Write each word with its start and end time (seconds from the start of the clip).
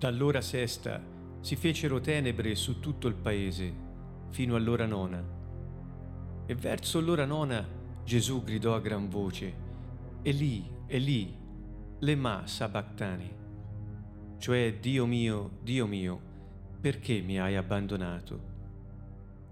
Dall'ora 0.00 0.40
sesta 0.40 0.98
si 1.40 1.56
fecero 1.56 2.00
tenebre 2.00 2.54
su 2.54 2.80
tutto 2.80 3.06
il 3.06 3.14
paese, 3.14 3.70
fino 4.30 4.56
all'ora 4.56 4.86
nona. 4.86 5.22
E 6.46 6.54
verso 6.54 7.02
l'ora 7.02 7.26
nona 7.26 7.62
Gesù 8.02 8.42
gridò 8.42 8.74
a 8.74 8.80
gran 8.80 9.10
voce, 9.10 9.52
Eli, 10.22 10.64
Eli, 10.86 11.36
lema 11.98 12.46
sabachthani, 12.46 13.30
cioè 14.38 14.78
Dio 14.80 15.04
mio, 15.04 15.58
Dio 15.62 15.86
mio, 15.86 16.18
perché 16.80 17.20
mi 17.20 17.38
hai 17.38 17.56
abbandonato? 17.56 18.40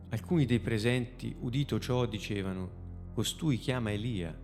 Alcuni 0.08 0.46
dei 0.46 0.60
presenti, 0.60 1.36
udito 1.40 1.78
ciò, 1.78 2.06
dicevano, 2.06 2.70
costui 3.12 3.58
chiama 3.58 3.92
Elia. 3.92 4.34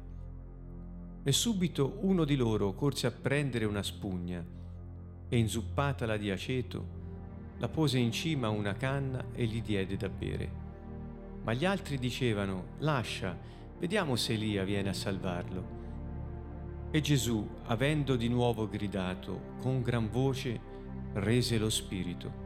E 1.22 1.32
subito 1.32 1.96
uno 2.02 2.26
di 2.26 2.36
loro 2.36 2.74
corse 2.74 3.06
a 3.06 3.10
prendere 3.10 3.64
una 3.64 3.82
spugna 3.82 4.63
e 5.28 5.38
inzuppatala 5.38 6.16
di 6.16 6.30
aceto, 6.30 7.02
la 7.58 7.68
pose 7.68 7.98
in 7.98 8.12
cima 8.12 8.48
a 8.48 8.50
una 8.50 8.74
canna 8.74 9.24
e 9.32 9.44
gli 9.46 9.62
diede 9.62 9.96
da 9.96 10.08
bere. 10.08 10.62
Ma 11.42 11.52
gli 11.52 11.64
altri 11.64 11.98
dicevano, 11.98 12.76
lascia, 12.78 13.38
vediamo 13.78 14.16
se 14.16 14.32
Elia 14.32 14.64
viene 14.64 14.88
a 14.88 14.94
salvarlo. 14.94 15.82
E 16.90 17.00
Gesù, 17.00 17.46
avendo 17.64 18.16
di 18.16 18.28
nuovo 18.28 18.68
gridato 18.68 19.52
con 19.60 19.82
gran 19.82 20.10
voce, 20.10 20.60
rese 21.14 21.58
lo 21.58 21.70
spirito. 21.70 22.42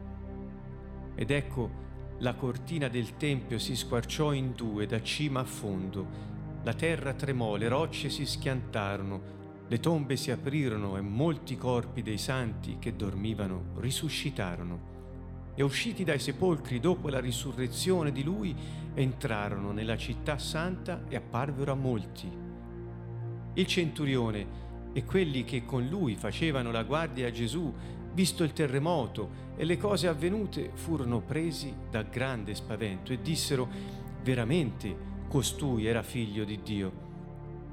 Ed 1.15 1.31
ecco, 1.31 1.87
la 2.19 2.33
cortina 2.33 2.87
del 2.87 3.15
tempio 3.15 3.59
si 3.59 3.75
squarciò 3.75 4.33
in 4.33 4.53
due 4.55 4.85
da 4.85 5.01
cima 5.01 5.41
a 5.41 5.45
fondo, 5.45 6.27
la 6.63 6.73
terra 6.73 7.13
tremò, 7.13 7.55
le 7.55 7.69
rocce 7.69 8.09
si 8.09 8.25
schiantarono, 8.25 9.37
le 9.69 9.79
tombe 9.79 10.15
si 10.15 10.31
aprirono 10.31 10.97
e 10.97 11.01
molti 11.01 11.55
corpi 11.55 12.01
dei 12.01 12.17
santi 12.17 12.77
che 12.79 12.95
dormivano 12.95 13.65
risuscitarono. 13.77 14.97
E 15.53 15.61
usciti 15.61 16.03
dai 16.03 16.17
sepolcri 16.17 16.79
dopo 16.79 17.07
la 17.07 17.19
risurrezione 17.19 18.11
di 18.11 18.23
lui, 18.23 18.55
entrarono 18.95 19.71
nella 19.71 19.95
città 19.95 20.39
santa 20.39 21.03
e 21.07 21.15
apparvero 21.15 21.71
a 21.71 21.75
molti. 21.75 22.27
Il 23.53 23.67
centurione 23.67 24.47
e 24.91 25.05
quelli 25.05 25.43
che 25.43 25.63
con 25.65 25.85
lui 25.85 26.15
facevano 26.15 26.71
la 26.71 26.83
guardia 26.83 27.27
a 27.27 27.31
Gesù, 27.31 27.71
visto 28.11 28.43
il 28.43 28.53
terremoto 28.53 29.47
e 29.55 29.65
le 29.65 29.77
cose 29.77 30.07
avvenute, 30.07 30.71
furono 30.73 31.21
presi 31.21 31.71
da 31.91 32.01
grande 32.01 32.55
spavento 32.55 33.13
e 33.13 33.21
dissero, 33.21 33.69
veramente 34.23 34.95
costui 35.27 35.85
era 35.85 36.01
figlio 36.01 36.43
di 36.43 36.59
Dio. 36.63 37.07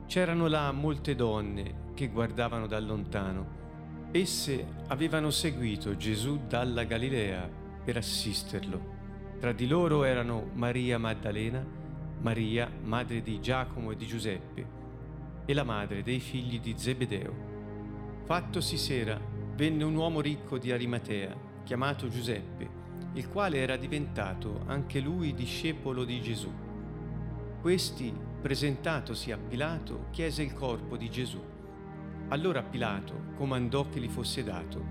C'erano 0.07 0.47
là 0.47 0.71
molte 0.73 1.15
donne 1.15 1.85
che 1.97 2.09
guardavano 2.09 2.67
da 2.67 2.79
lontano. 2.79 3.65
Esse 4.11 4.67
avevano 4.89 5.31
seguito 5.31 5.97
Gesù 5.97 6.43
dalla 6.47 6.85
Galilea 6.85 7.51
per 7.83 7.97
assisterlo. 7.97 8.95
Tra 9.41 9.53
di 9.53 9.67
loro 9.67 10.05
erano 10.05 10.51
Maria 10.53 10.99
Maddalena, 10.99 11.65
Maria, 12.21 12.71
madre 12.83 13.23
di 13.23 13.41
Giacomo 13.41 13.93
e 13.93 13.97
di 13.97 14.07
Giuseppe, 14.07 14.67
e 15.47 15.55
la 15.55 15.65
madre 15.65 16.03
dei 16.03 16.21
figli 16.21 16.61
di 16.61 16.75
Zebedeo. 16.77 17.35
Fattosi 18.25 18.77
sera, 18.77 19.19
venne 19.55 19.85
un 19.85 19.95
uomo 19.95 20.21
ricco 20.21 20.59
di 20.59 20.73
Arimatea, 20.73 21.35
chiamato 21.65 22.09
Giuseppe, 22.09 22.69
il 23.15 23.29
quale 23.31 23.57
era 23.59 23.77
diventato 23.77 24.65
anche 24.67 25.01
lui 25.01 25.33
discepolo 25.33 26.05
di 26.05 26.21
Gesù. 26.21 26.53
Questi, 27.63 28.15
presentatosi 28.43 29.33
a 29.33 29.39
Pilato, 29.39 30.09
chiese 30.11 30.43
il 30.43 30.53
corpo 30.53 30.99
di 30.99 31.11
Gesù. 31.11 31.55
Allora 32.29 32.61
Pilato 32.61 33.35
comandò 33.37 33.89
che 33.89 34.01
gli 34.01 34.09
fosse 34.09 34.43
dato. 34.43 34.85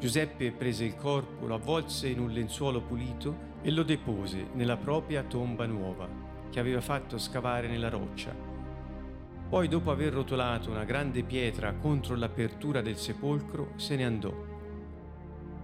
Giuseppe 0.00 0.50
prese 0.50 0.84
il 0.84 0.96
corpo, 0.96 1.46
lo 1.46 1.54
avvolse 1.54 2.08
in 2.08 2.18
un 2.18 2.30
lenzuolo 2.30 2.82
pulito 2.82 3.46
e 3.62 3.70
lo 3.70 3.84
depose 3.84 4.48
nella 4.54 4.76
propria 4.76 5.22
tomba 5.22 5.66
nuova, 5.66 6.08
che 6.50 6.58
aveva 6.58 6.80
fatto 6.80 7.16
scavare 7.16 7.68
nella 7.68 7.88
roccia. 7.88 8.34
Poi, 9.48 9.68
dopo 9.68 9.92
aver 9.92 10.12
rotolato 10.12 10.70
una 10.70 10.84
grande 10.84 11.22
pietra 11.22 11.72
contro 11.74 12.16
l'apertura 12.16 12.80
del 12.80 12.96
sepolcro, 12.96 13.72
se 13.76 13.94
ne 13.94 14.04
andò. 14.04 14.34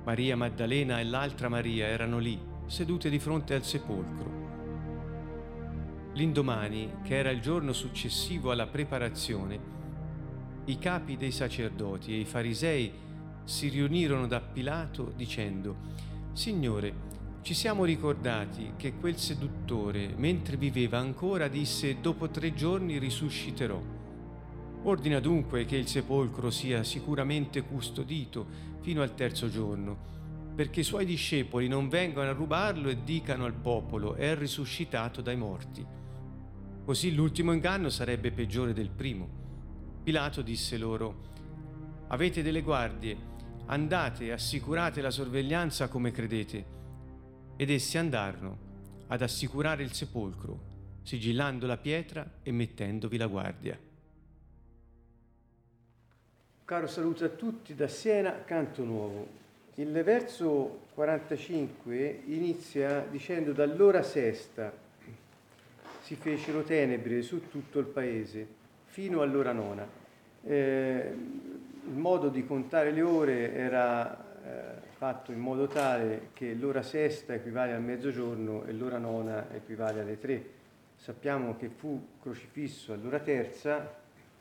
Maria 0.05 0.37
Maddalena 0.37 1.01
e 1.01 1.05
l'altra 1.05 1.49
Maria 1.49 1.87
erano 1.87 2.19
lì, 2.19 2.41
sedute 2.67 3.11
di 3.11 3.19
fronte 3.19 3.55
al 3.55 3.65
sepolcro. 3.65 4.43
L'indomani, 6.13 6.99
che 7.03 7.17
era 7.17 7.31
il 7.31 7.41
giorno 7.41 7.73
successivo 7.73 8.53
alla 8.53 8.69
preparazione, 8.69 9.75
i 10.67 10.79
capi 10.79 11.17
dei 11.17 11.33
sacerdoti 11.33 12.13
e 12.13 12.21
i 12.21 12.25
farisei 12.25 12.93
si 13.45 13.69
riunirono 13.69 14.27
da 14.27 14.41
Pilato 14.41 15.13
dicendo, 15.15 15.77
Signore, 16.33 17.13
ci 17.43 17.53
siamo 17.53 17.85
ricordati 17.85 18.73
che 18.77 18.95
quel 18.95 19.19
seduttore, 19.19 20.15
mentre 20.17 20.57
viveva 20.57 20.99
ancora, 20.99 21.47
disse, 21.47 22.01
dopo 22.01 22.31
tre 22.31 22.55
giorni 22.55 22.99
risusciterò. 22.99 23.79
Ordina 24.85 25.21
dunque 25.21 25.67
che 25.67 25.77
il 25.77 25.87
sepolcro 25.87 26.51
sia 26.51 26.83
sicuramente 26.83 27.63
custodito 27.63 28.47
fino 28.81 29.03
al 29.03 29.15
terzo 29.15 29.51
giorno, 29.51 30.13
perché 30.55 30.81
i 30.81 30.85
suoi 30.85 31.05
discepoli 31.05 31.69
non 31.69 31.89
vengano 31.89 32.31
a 32.31 32.33
rubarlo 32.33 32.89
e 32.89 33.03
dicano 33.05 33.45
al 33.45 33.55
popolo, 33.55 34.15
è 34.15 34.35
risuscitato 34.35 35.21
dai 35.21 35.37
morti. 35.37 35.85
Così 36.85 37.15
l'ultimo 37.15 37.53
inganno 37.53 37.91
sarebbe 37.91 38.31
peggiore 38.31 38.73
del 38.73 38.89
primo. 38.89 39.44
Pilato 40.05 40.43
disse 40.43 40.77
loro, 40.77 41.15
avete 42.09 42.43
delle 42.43 42.61
guardie, 42.61 43.17
andate 43.65 44.27
e 44.27 44.33
assicurate 44.33 45.01
la 45.01 45.11
sorveglianza 45.11 45.89
come 45.89 46.11
credete. 46.11 46.65
Ed 47.57 47.71
essi 47.71 47.97
andarono 47.97 48.59
ad 49.07 49.23
assicurare 49.23 49.83
il 49.83 49.95
sepolcro, 49.95 50.61
sigillando 51.05 51.67
la 51.67 51.79
pietra 51.79 52.41
e 52.43 52.53
mettendovi 52.53 53.17
la 53.17 53.27
guardia. 53.29 53.79
Caro 56.67 56.87
saluto 56.87 57.25
a 57.25 57.31
tutti 57.31 57.75
da 57.75 57.89
Siena, 57.89 58.45
canto 58.45 58.85
nuovo. 58.85 59.27
Il 59.77 59.91
verso 60.03 60.81
45 60.93 62.25
inizia 62.27 63.07
dicendo 63.11 63.53
dall'ora 63.53 64.03
sesta 64.03 64.71
si 66.03 66.15
fecero 66.15 66.63
tenebre 66.63 67.23
su 67.23 67.49
tutto 67.49 67.79
il 67.79 67.87
paese 67.87 68.63
fino 68.94 69.22
all'ora 69.22 69.50
nona. 69.50 69.84
Eh, 70.44 71.12
il 71.84 71.97
modo 71.97 72.28
di 72.28 72.47
contare 72.47 72.93
le 72.93 73.03
ore 73.03 73.53
era 73.53 74.16
eh, 74.44 74.88
fatto 74.93 75.32
in 75.32 75.41
modo 75.41 75.66
tale 75.66 76.28
che 76.32 76.55
l'ora 76.55 76.82
sesta 76.82 77.34
equivale 77.34 77.72
al 77.72 77.82
mezzogiorno 77.82 78.62
e 78.62 78.72
l'ora 78.72 78.99
nona 78.99 79.53
equivale 79.53 80.03
alle 80.03 80.21
tre. 80.21 80.44
Sappiamo 80.94 81.56
che 81.56 81.71
fu 81.71 82.06
crocifisso 82.22 82.93
all'ora 82.93 83.19
terza, 83.19 83.97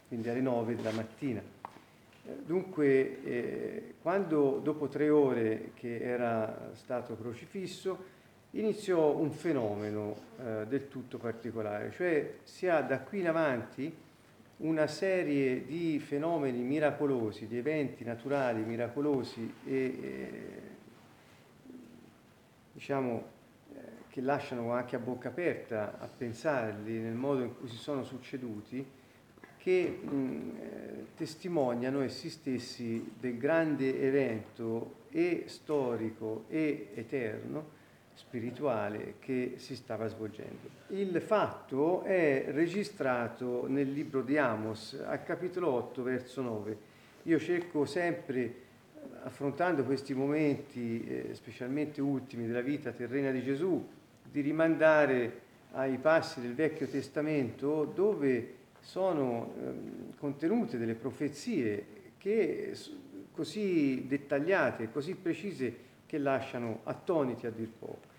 quindi 0.08 0.30
alle 0.30 0.42
nove 0.42 0.76
della 0.76 0.92
mattina. 0.92 1.42
Eh, 1.42 2.36
dunque, 2.46 3.24
eh, 3.24 3.94
quando 4.04 4.60
dopo 4.64 4.88
tre 4.88 5.10
ore 5.10 5.72
che 5.74 6.00
era 6.00 6.70
stato 6.74 7.18
crocifisso, 7.18 8.06
iniziò 8.52 9.16
un 9.16 9.32
fenomeno 9.32 10.16
eh, 10.38 10.68
del 10.68 10.90
tutto 10.90 11.18
particolare, 11.18 11.92
cioè 11.92 12.36
si 12.44 12.68
ha 12.68 12.82
da 12.82 13.00
qui 13.00 13.22
in 13.22 13.28
avanti 13.28 14.03
una 14.64 14.88
serie 14.88 15.66
di 15.66 16.00
fenomeni 16.00 16.62
miracolosi, 16.62 17.48
di 17.48 17.58
eventi 17.58 18.04
naturali 18.04 18.64
miracolosi 18.64 19.54
e 19.66 19.76
eh, 19.76 20.62
diciamo 22.72 23.24
eh, 23.74 23.80
che 24.08 24.22
lasciano 24.22 24.72
anche 24.72 24.96
a 24.96 25.00
bocca 25.00 25.30
aperta 25.30 26.00
a 26.00 26.08
pensarli 26.08 26.98
nel 27.00 27.14
modo 27.14 27.44
in 27.44 27.58
cui 27.58 27.68
si 27.68 27.76
sono 27.76 28.04
succeduti, 28.04 28.86
che 29.58 29.90
mh, 29.90 30.52
eh, 30.60 31.06
testimoniano 31.16 32.02
essi 32.02 32.30
stessi 32.30 33.14
del 33.20 33.38
grande 33.38 34.02
evento 34.02 35.02
e 35.10 35.44
storico 35.48 36.46
e 36.48 36.92
eterno 36.94 37.82
spirituale 38.14 39.16
che 39.20 39.54
si 39.58 39.76
stava 39.76 40.08
svolgendo. 40.08 40.70
Il 40.88 41.20
fatto 41.22 42.04
è 42.04 42.46
registrato 42.50 43.68
nel 43.68 43.92
libro 43.92 44.22
di 44.22 44.38
Amos, 44.38 45.02
al 45.06 45.24
capitolo 45.24 45.70
8, 45.70 46.04
verso 46.04 46.42
9. 46.42 46.78
Io 47.24 47.40
cerco 47.40 47.86
sempre, 47.86 48.56
affrontando 49.24 49.84
questi 49.84 50.14
momenti, 50.14 51.06
eh, 51.06 51.34
specialmente 51.34 52.02
ultimi 52.02 52.46
della 52.46 52.62
vita 52.62 52.92
terrena 52.92 53.32
di 53.32 53.42
Gesù, 53.42 53.88
di 54.30 54.42
rimandare 54.42 55.42
ai 55.72 55.98
passi 55.98 56.42
del 56.42 56.54
Vecchio 56.54 56.88
Testamento 56.88 57.86
dove 57.86 58.62
sono 58.80 59.54
eh, 59.58 60.18
contenute 60.18 60.78
delle 60.78 60.94
profezie 60.94 61.86
che 62.18 62.74
così 63.32 64.06
dettagliate, 64.08 64.92
così 64.92 65.16
precise, 65.16 65.92
che 66.14 66.20
lasciano 66.20 66.82
attoniti 66.84 67.48
a 67.48 67.50
dir 67.50 67.70
poco. 67.70 68.12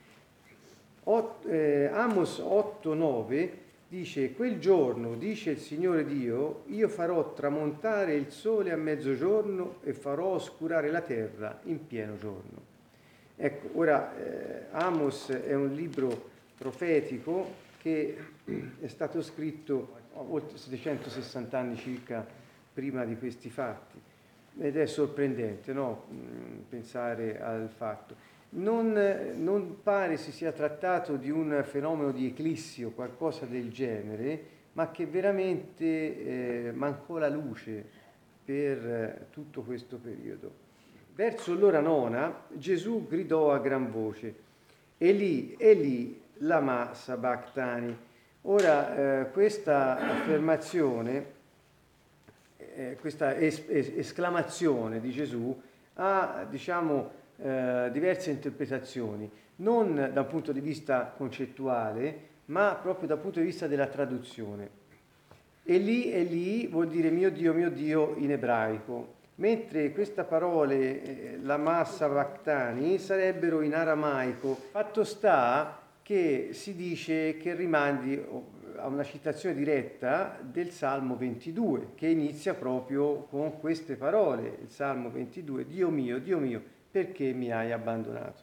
Ot, 1.04 1.46
eh, 1.46 1.86
Amos 1.92 2.40
8-9 2.40 3.50
dice, 3.86 4.32
quel 4.32 4.58
giorno, 4.58 5.14
dice 5.14 5.50
il 5.50 5.58
Signore 5.58 6.04
Dio, 6.04 6.64
io 6.66 6.88
farò 6.88 7.32
tramontare 7.34 8.16
il 8.16 8.32
sole 8.32 8.72
a 8.72 8.76
mezzogiorno 8.76 9.76
e 9.84 9.92
farò 9.92 10.30
oscurare 10.30 10.90
la 10.90 11.02
terra 11.02 11.60
in 11.66 11.86
pieno 11.86 12.18
giorno. 12.18 12.72
Ecco, 13.36 13.78
ora 13.78 14.16
eh, 14.16 14.64
Amos 14.72 15.28
è 15.28 15.54
un 15.54 15.72
libro 15.72 16.30
profetico 16.58 17.46
che 17.78 18.16
è 18.80 18.88
stato 18.88 19.22
scritto 19.22 20.00
oltre 20.14 20.58
760 20.58 21.56
anni 21.56 21.76
circa 21.76 22.26
prima 22.72 23.04
di 23.04 23.16
questi 23.16 23.50
fatti 23.50 24.03
ed 24.58 24.76
è 24.76 24.86
sorprendente 24.86 25.72
no? 25.72 26.06
Mm, 26.12 26.60
pensare 26.68 27.40
al 27.40 27.68
fatto. 27.68 28.32
Non, 28.50 28.92
non, 29.36 29.82
pare 29.82 30.16
si 30.16 30.30
sia 30.30 30.52
trattato 30.52 31.16
di 31.16 31.28
un 31.28 31.62
fenomeno 31.66 32.12
di 32.12 32.26
eclissi 32.26 32.84
o 32.84 32.90
qualcosa 32.90 33.46
del 33.46 33.72
genere, 33.72 34.46
ma 34.74 34.92
che 34.92 35.06
veramente 35.06 36.66
eh, 36.68 36.72
mancò 36.72 37.18
la 37.18 37.28
luce 37.28 37.84
per 38.44 38.86
eh, 38.86 39.26
tutto 39.30 39.62
questo 39.62 39.96
periodo. 39.96 40.62
Verso 41.14 41.54
l'ora 41.54 41.80
nona 41.80 42.44
Gesù 42.52 43.06
gridò 43.08 43.52
a 43.52 43.58
gran 43.58 43.90
voce, 43.90 44.34
Eli, 44.98 45.54
Eli, 45.58 46.20
lama 46.38 46.94
sabachthani. 46.94 47.96
Ora 48.42 49.22
eh, 49.22 49.30
questa 49.30 49.96
affermazione, 49.96 51.33
eh, 52.74 52.96
questa 53.00 53.34
es- 53.36 53.64
es- 53.68 53.92
esclamazione 53.96 55.00
di 55.00 55.10
Gesù 55.10 55.58
ha, 55.94 56.46
diciamo, 56.48 57.10
eh, 57.36 57.88
diverse 57.92 58.30
interpretazioni, 58.30 59.30
non 59.56 60.10
da 60.12 60.20
un 60.20 60.26
punto 60.26 60.52
di 60.52 60.60
vista 60.60 61.12
concettuale, 61.16 62.32
ma 62.46 62.78
proprio 62.80 63.08
dal 63.08 63.18
punto 63.18 63.38
di 63.40 63.46
vista 63.46 63.66
della 63.66 63.86
traduzione. 63.86 64.82
Eli, 65.64 66.12
Eli 66.12 66.66
vuol 66.66 66.88
dire 66.88 67.10
mio 67.10 67.30
Dio, 67.30 67.52
mio 67.54 67.70
Dio 67.70 68.14
in 68.18 68.32
ebraico 68.32 69.12
mentre 69.36 69.90
queste 69.92 70.22
parole, 70.22 71.02
eh, 71.02 71.38
la 71.42 71.56
massa 71.56 72.06
vactani, 72.06 72.98
sarebbero 72.98 73.62
in 73.62 73.74
aramaico. 73.74 74.54
Fatto 74.70 75.02
sta 75.02 75.80
che 76.02 76.50
si 76.52 76.76
dice 76.76 77.36
che 77.38 77.54
rimandi 77.54 78.22
a 78.76 78.86
una 78.86 79.04
citazione 79.04 79.54
diretta 79.54 80.38
del 80.42 80.70
Salmo 80.70 81.16
22, 81.16 81.88
che 81.94 82.08
inizia 82.08 82.54
proprio 82.54 83.26
con 83.30 83.58
queste 83.58 83.96
parole, 83.96 84.58
il 84.62 84.70
Salmo 84.70 85.10
22, 85.10 85.66
Dio 85.66 85.90
mio, 85.90 86.18
Dio 86.18 86.38
mio, 86.38 86.62
perché 86.90 87.32
mi 87.32 87.50
hai 87.50 87.72
abbandonato? 87.72 88.42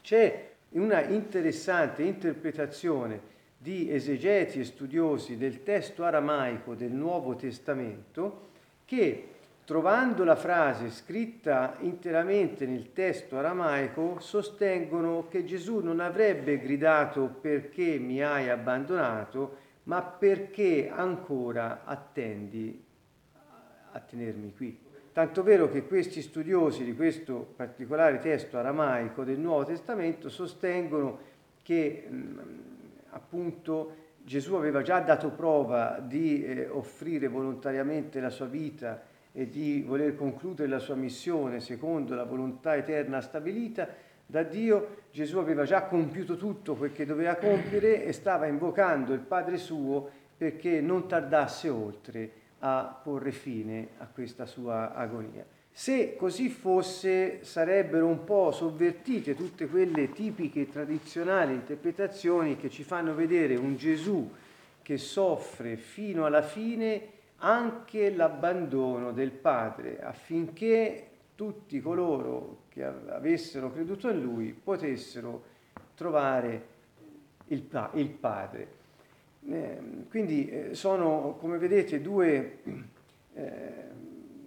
C'è 0.00 0.50
una 0.70 1.02
interessante 1.02 2.02
interpretazione 2.02 3.32
di 3.56 3.90
esegeti 3.90 4.60
e 4.60 4.64
studiosi 4.64 5.36
del 5.36 5.62
testo 5.62 6.04
aramaico 6.04 6.74
del 6.74 6.92
Nuovo 6.92 7.34
Testamento 7.34 8.48
che 8.84 9.33
trovando 9.64 10.24
la 10.24 10.36
frase 10.36 10.90
scritta 10.90 11.76
interamente 11.80 12.66
nel 12.66 12.92
testo 12.92 13.38
aramaico, 13.38 14.20
sostengono 14.20 15.26
che 15.28 15.44
Gesù 15.44 15.78
non 15.78 16.00
avrebbe 16.00 16.58
gridato 16.58 17.26
perché 17.40 17.98
mi 17.98 18.22
hai 18.22 18.50
abbandonato, 18.50 19.56
ma 19.84 20.02
perché 20.02 20.90
ancora 20.94 21.82
attendi 21.84 22.82
a 23.92 24.00
tenermi 24.00 24.52
qui. 24.54 24.78
Tanto 25.12 25.42
vero 25.42 25.70
che 25.70 25.86
questi 25.86 26.20
studiosi 26.20 26.84
di 26.84 26.94
questo 26.94 27.52
particolare 27.54 28.18
testo 28.18 28.58
aramaico 28.58 29.22
del 29.22 29.38
Nuovo 29.38 29.64
Testamento 29.64 30.28
sostengono 30.28 31.32
che 31.62 32.06
mh, 32.08 32.38
appunto 33.10 34.02
Gesù 34.24 34.54
aveva 34.54 34.82
già 34.82 35.00
dato 35.00 35.30
prova 35.30 36.00
di 36.00 36.44
eh, 36.44 36.66
offrire 36.68 37.28
volontariamente 37.28 38.20
la 38.20 38.30
sua 38.30 38.46
vita 38.46 39.12
e 39.36 39.48
di 39.48 39.82
voler 39.82 40.14
concludere 40.14 40.68
la 40.68 40.78
sua 40.78 40.94
missione 40.94 41.58
secondo 41.58 42.14
la 42.14 42.22
volontà 42.22 42.76
eterna 42.76 43.20
stabilita 43.20 43.88
da 44.26 44.44
Dio, 44.44 45.02
Gesù 45.10 45.38
aveva 45.38 45.64
già 45.64 45.82
compiuto 45.82 46.36
tutto 46.36 46.76
quel 46.76 46.92
che 46.92 47.04
doveva 47.04 47.34
compiere 47.34 48.04
e 48.04 48.12
stava 48.12 48.46
invocando 48.46 49.12
il 49.12 49.20
Padre 49.20 49.58
suo 49.58 50.08
perché 50.36 50.80
non 50.80 51.08
tardasse 51.08 51.68
oltre 51.68 52.30
a 52.60 53.00
porre 53.02 53.32
fine 53.32 53.88
a 53.98 54.06
questa 54.06 54.46
sua 54.46 54.94
agonia. 54.94 55.44
Se 55.70 56.14
così 56.14 56.48
fosse, 56.48 57.42
sarebbero 57.42 58.06
un 58.06 58.22
po' 58.22 58.52
sovvertite 58.52 59.34
tutte 59.34 59.66
quelle 59.66 60.12
tipiche 60.12 60.70
tradizionali 60.70 61.52
interpretazioni 61.52 62.56
che 62.56 62.70
ci 62.70 62.84
fanno 62.84 63.12
vedere 63.14 63.56
un 63.56 63.76
Gesù 63.76 64.30
che 64.80 64.96
soffre 64.96 65.76
fino 65.76 66.24
alla 66.24 66.42
fine 66.42 67.08
anche 67.44 68.10
l'abbandono 68.10 69.12
del 69.12 69.30
Padre 69.30 70.00
affinché 70.00 71.08
tutti 71.34 71.78
coloro 71.82 72.62
che 72.68 72.82
avessero 72.82 73.70
creduto 73.70 74.08
in 74.08 74.22
Lui 74.22 74.52
potessero 74.52 75.44
trovare 75.94 76.66
il, 77.48 77.90
il 77.92 78.08
Padre. 78.08 78.68
Eh, 79.46 79.78
quindi 80.08 80.48
eh, 80.48 80.74
sono, 80.74 81.36
come 81.38 81.58
vedete, 81.58 82.00
due, 82.00 82.60
eh, 83.34 83.72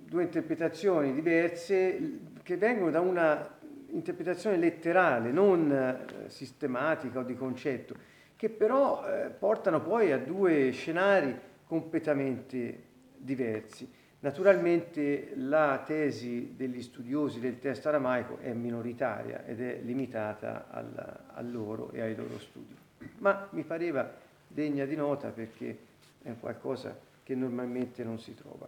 due 0.04 0.24
interpretazioni 0.24 1.14
diverse 1.14 2.20
che 2.42 2.58
vengono 2.58 2.90
da 2.90 3.00
una 3.00 3.56
interpretazione 3.90 4.58
letterale, 4.58 5.32
non 5.32 5.72
eh, 5.72 6.30
sistematica 6.30 7.20
o 7.20 7.24
di 7.24 7.36
concetto, 7.36 7.96
che 8.36 8.50
però 8.50 9.06
eh, 9.06 9.30
portano 9.30 9.82
poi 9.82 10.12
a 10.12 10.18
due 10.18 10.72
scenari 10.72 11.46
completamente 11.68 12.86
diversi. 13.18 13.90
Naturalmente 14.20 15.34
la 15.36 15.84
tesi 15.86 16.54
degli 16.56 16.82
studiosi 16.82 17.40
del 17.40 17.60
testo 17.60 17.90
aramaico 17.90 18.40
è 18.40 18.52
minoritaria 18.52 19.46
ed 19.46 19.62
è 19.62 19.80
limitata 19.84 20.68
al, 20.72 21.20
a 21.34 21.42
loro 21.42 21.92
e 21.92 22.02
ai 22.02 22.16
loro 22.16 22.40
studi, 22.40 22.76
ma 23.20 23.48
mi 23.52 23.64
pareva 23.64 24.12
degna 24.48 24.86
di 24.86 24.96
nota 24.96 25.30
perché 25.30 25.78
è 26.24 26.34
qualcosa 26.40 26.98
che 27.22 27.36
normalmente 27.36 28.04
non 28.04 28.20
si 28.20 28.34
trova. 28.34 28.68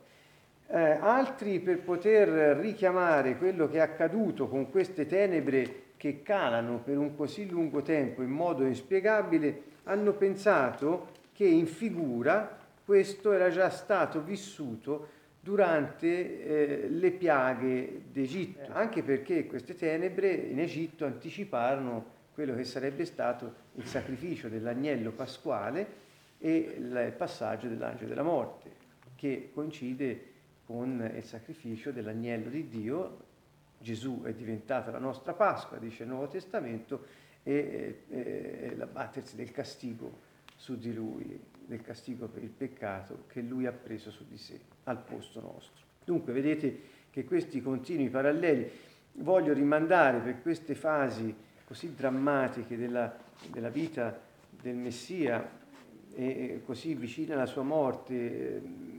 Eh, 0.67 0.77
altri 1.01 1.59
per 1.59 1.81
poter 1.81 2.57
richiamare 2.57 3.37
quello 3.37 3.67
che 3.67 3.77
è 3.77 3.81
accaduto 3.81 4.47
con 4.47 4.69
queste 4.69 5.07
tenebre 5.07 5.87
che 5.97 6.21
calano 6.21 6.77
per 6.77 6.97
un 6.99 7.15
così 7.15 7.49
lungo 7.49 7.81
tempo 7.81 8.21
in 8.21 8.29
modo 8.29 8.63
inspiegabile, 8.65 9.63
hanno 9.85 10.13
pensato 10.13 11.07
che 11.33 11.45
in 11.45 11.65
figura 11.65 12.58
questo 12.89 13.33
era 13.33 13.51
già 13.51 13.69
stato 13.69 14.19
vissuto 14.19 15.09
durante 15.39 16.87
eh, 16.87 16.89
le 16.89 17.11
piaghe 17.11 18.05
d'Egitto, 18.11 18.71
anche 18.71 19.03
perché 19.03 19.45
queste 19.45 19.75
tenebre 19.75 20.31
in 20.31 20.59
Egitto 20.59 21.05
anticiparono 21.05 22.03
quello 22.33 22.55
che 22.55 22.63
sarebbe 22.63 23.05
stato 23.05 23.53
il 23.75 23.85
sacrificio 23.85 24.49
dell'agnello 24.49 25.11
pasquale 25.11 25.87
e 26.39 26.77
il 26.79 27.13
passaggio 27.15 27.67
dell'angelo 27.67 28.09
della 28.09 28.23
morte, 28.23 28.71
che 29.15 29.51
coincide 29.53 30.23
con 30.65 31.11
il 31.15 31.23
sacrificio 31.23 31.91
dell'agnello 31.91 32.49
di 32.49 32.67
Dio. 32.69 33.17
Gesù 33.77 34.23
è 34.23 34.33
diventata 34.33 34.89
la 34.89 34.97
nostra 34.97 35.33
Pasqua, 35.33 35.77
dice 35.77 36.01
il 36.01 36.09
Nuovo 36.09 36.27
Testamento, 36.27 37.05
e, 37.43 38.05
e, 38.09 38.59
e 38.61 38.75
l'abbattersi 38.75 39.35
del 39.35 39.51
castigo 39.51 40.11
su 40.55 40.75
di 40.75 40.91
lui, 40.91 41.39
del 41.69 41.81
castigo 41.81 42.27
per 42.27 42.41
il 42.41 42.49
peccato 42.49 43.25
che 43.27 43.41
lui 43.41 43.67
ha 43.67 43.71
preso 43.71 44.09
su 44.09 44.25
di 44.27 44.37
sé, 44.37 44.59
al 44.85 44.97
posto 44.97 45.39
nostro. 45.39 45.85
Dunque 46.03 46.33
vedete 46.33 46.81
che 47.11 47.23
questi 47.25 47.61
continui 47.61 48.09
paralleli 48.09 48.69
voglio 49.13 49.53
rimandare 49.53 50.19
per 50.19 50.41
queste 50.41 50.73
fasi 50.73 51.33
così 51.65 51.93
drammatiche 51.93 52.75
della, 52.75 53.15
della 53.51 53.69
vita 53.69 54.19
del 54.49 54.75
Messia 54.75 55.57
e 56.15 56.61
così 56.65 56.95
vicine 56.95 57.33
alla 57.33 57.45
sua 57.45 57.61
morte, 57.61 58.97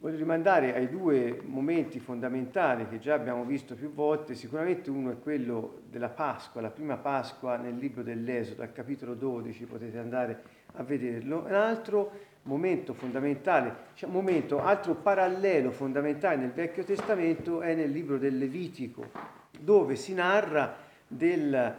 Voglio 0.00 0.16
rimandare 0.16 0.76
ai 0.76 0.88
due 0.88 1.42
momenti 1.44 1.98
fondamentali 1.98 2.86
che 2.86 3.00
già 3.00 3.14
abbiamo 3.14 3.44
visto 3.44 3.74
più 3.74 3.92
volte, 3.92 4.36
sicuramente 4.36 4.90
uno 4.90 5.10
è 5.10 5.18
quello 5.18 5.80
della 5.90 6.08
Pasqua, 6.08 6.60
la 6.60 6.70
prima 6.70 6.96
Pasqua 6.98 7.56
nel 7.56 7.76
libro 7.76 8.04
dell'Esodo, 8.04 8.62
al 8.62 8.70
capitolo 8.70 9.14
12, 9.14 9.64
potete 9.64 9.98
andare 9.98 10.42
a 10.74 10.82
vederlo, 10.82 11.44
un 11.46 11.54
altro 11.54 12.26
momento 12.42 12.94
fondamentale, 12.94 13.74
cioè 13.94 14.08
momento, 14.08 14.60
altro 14.60 14.94
parallelo 14.94 15.70
fondamentale 15.70 16.36
nel 16.36 16.52
Vecchio 16.52 16.84
Testamento 16.84 17.60
è 17.60 17.74
nel 17.74 17.90
libro 17.90 18.18
del 18.18 18.38
Levitico, 18.38 19.10
dove 19.58 19.96
si 19.96 20.14
narra 20.14 20.76
del, 21.06 21.54
eh, 21.54 21.74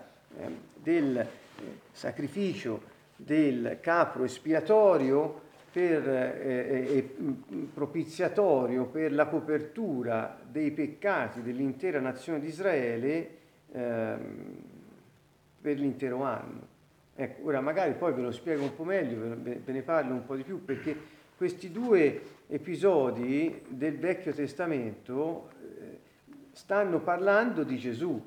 del 0.75 1.27
sacrificio 1.91 2.97
del 3.15 3.79
capro 3.81 4.23
espiatorio 4.23 5.47
per, 5.71 6.07
eh, 6.07 6.97
eh, 6.97 7.15
propiziatorio 7.73 8.85
per 8.85 9.13
la 9.13 9.27
copertura 9.27 10.39
dei 10.49 10.71
peccati 10.71 11.41
dell'intera 11.41 11.99
nazione 11.99 12.39
di 12.39 12.47
Israele 12.47 13.29
eh, 13.71 14.15
per 15.61 15.77
l'intero 15.77 16.23
anno. 16.23 16.68
Ecco, 17.21 17.47
ora 17.47 17.59
magari 17.59 17.95
poi 17.95 18.13
ve 18.13 18.21
lo 18.21 18.31
spiego 18.31 18.63
un 18.63 18.73
po' 18.73 18.85
meglio, 18.85 19.35
ve 19.41 19.61
ne 19.65 19.81
parlo 19.81 20.13
un 20.13 20.25
po' 20.25 20.37
di 20.37 20.43
più, 20.43 20.63
perché 20.63 20.95
questi 21.35 21.69
due 21.69 22.21
episodi 22.47 23.61
del 23.67 23.97
Vecchio 23.97 24.31
Testamento 24.31 25.49
eh, 25.61 25.99
stanno 26.53 27.01
parlando 27.01 27.63
di 27.63 27.77
Gesù, 27.77 28.25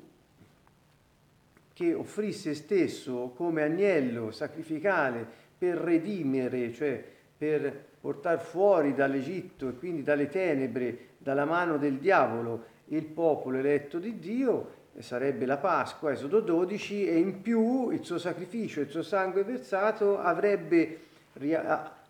che 1.73 1.93
offrì 1.95 2.31
se 2.31 2.53
stesso 2.53 3.33
come 3.35 3.63
agnello 3.63 4.29
sacrificale 4.29 5.25
per 5.57 5.77
redimere, 5.77 6.71
cioè 6.71 7.03
per 7.35 7.85
portare 7.99 8.41
fuori 8.41 8.93
dall'Egitto 8.93 9.69
e 9.69 9.73
quindi 9.73 10.03
dalle 10.03 10.29
tenebre, 10.29 10.97
dalla 11.17 11.45
mano 11.45 11.79
del 11.79 11.97
diavolo, 11.97 12.65
il 12.89 13.05
popolo 13.05 13.57
eletto 13.57 13.97
di 13.97 14.19
Dio, 14.19 14.81
sarebbe 14.99 15.45
la 15.45 15.57
Pasqua, 15.57 16.11
Esodo 16.11 16.39
12, 16.39 17.07
e 17.07 17.17
in 17.17 17.41
più 17.41 17.89
il 17.89 18.03
suo 18.03 18.17
sacrificio, 18.17 18.81
il 18.81 18.89
suo 18.89 19.03
sangue 19.03 19.43
versato 19.43 20.19
avrebbe 20.19 20.99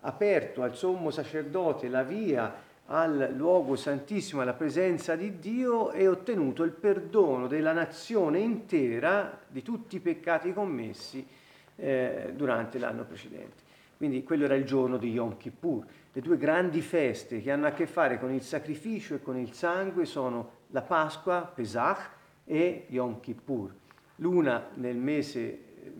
aperto 0.00 0.62
al 0.62 0.76
sommo 0.76 1.10
sacerdote 1.10 1.88
la 1.88 2.02
via 2.02 2.72
al 2.86 3.32
luogo 3.34 3.76
santissimo, 3.76 4.42
alla 4.42 4.52
presenza 4.52 5.16
di 5.16 5.38
Dio 5.38 5.90
e 5.92 6.06
ottenuto 6.06 6.62
il 6.62 6.72
perdono 6.72 7.46
della 7.46 7.72
nazione 7.72 8.40
intera 8.40 9.38
di 9.48 9.62
tutti 9.62 9.96
i 9.96 10.00
peccati 10.00 10.52
commessi 10.52 11.26
eh, 11.76 12.32
durante 12.36 12.78
l'anno 12.78 13.04
precedente. 13.04 13.62
Quindi 13.96 14.22
quello 14.22 14.44
era 14.44 14.54
il 14.54 14.64
giorno 14.64 14.98
di 14.98 15.10
Yom 15.12 15.36
Kippur. 15.38 15.86
Le 16.12 16.20
due 16.20 16.36
grandi 16.36 16.82
feste 16.82 17.40
che 17.40 17.50
hanno 17.50 17.66
a 17.66 17.70
che 17.70 17.86
fare 17.86 18.18
con 18.18 18.30
il 18.32 18.42
sacrificio 18.42 19.14
e 19.14 19.22
con 19.22 19.38
il 19.38 19.52
sangue 19.52 20.04
sono 20.04 20.50
la 20.68 20.82
Pasqua, 20.82 21.50
Pesach, 21.54 22.10
e 22.44 22.86
Yom 22.88 23.20
Kippur. 23.20 23.72
L'una 24.16 24.68
nel 24.74 24.96
mese 24.96 25.40
eh, 25.40 25.92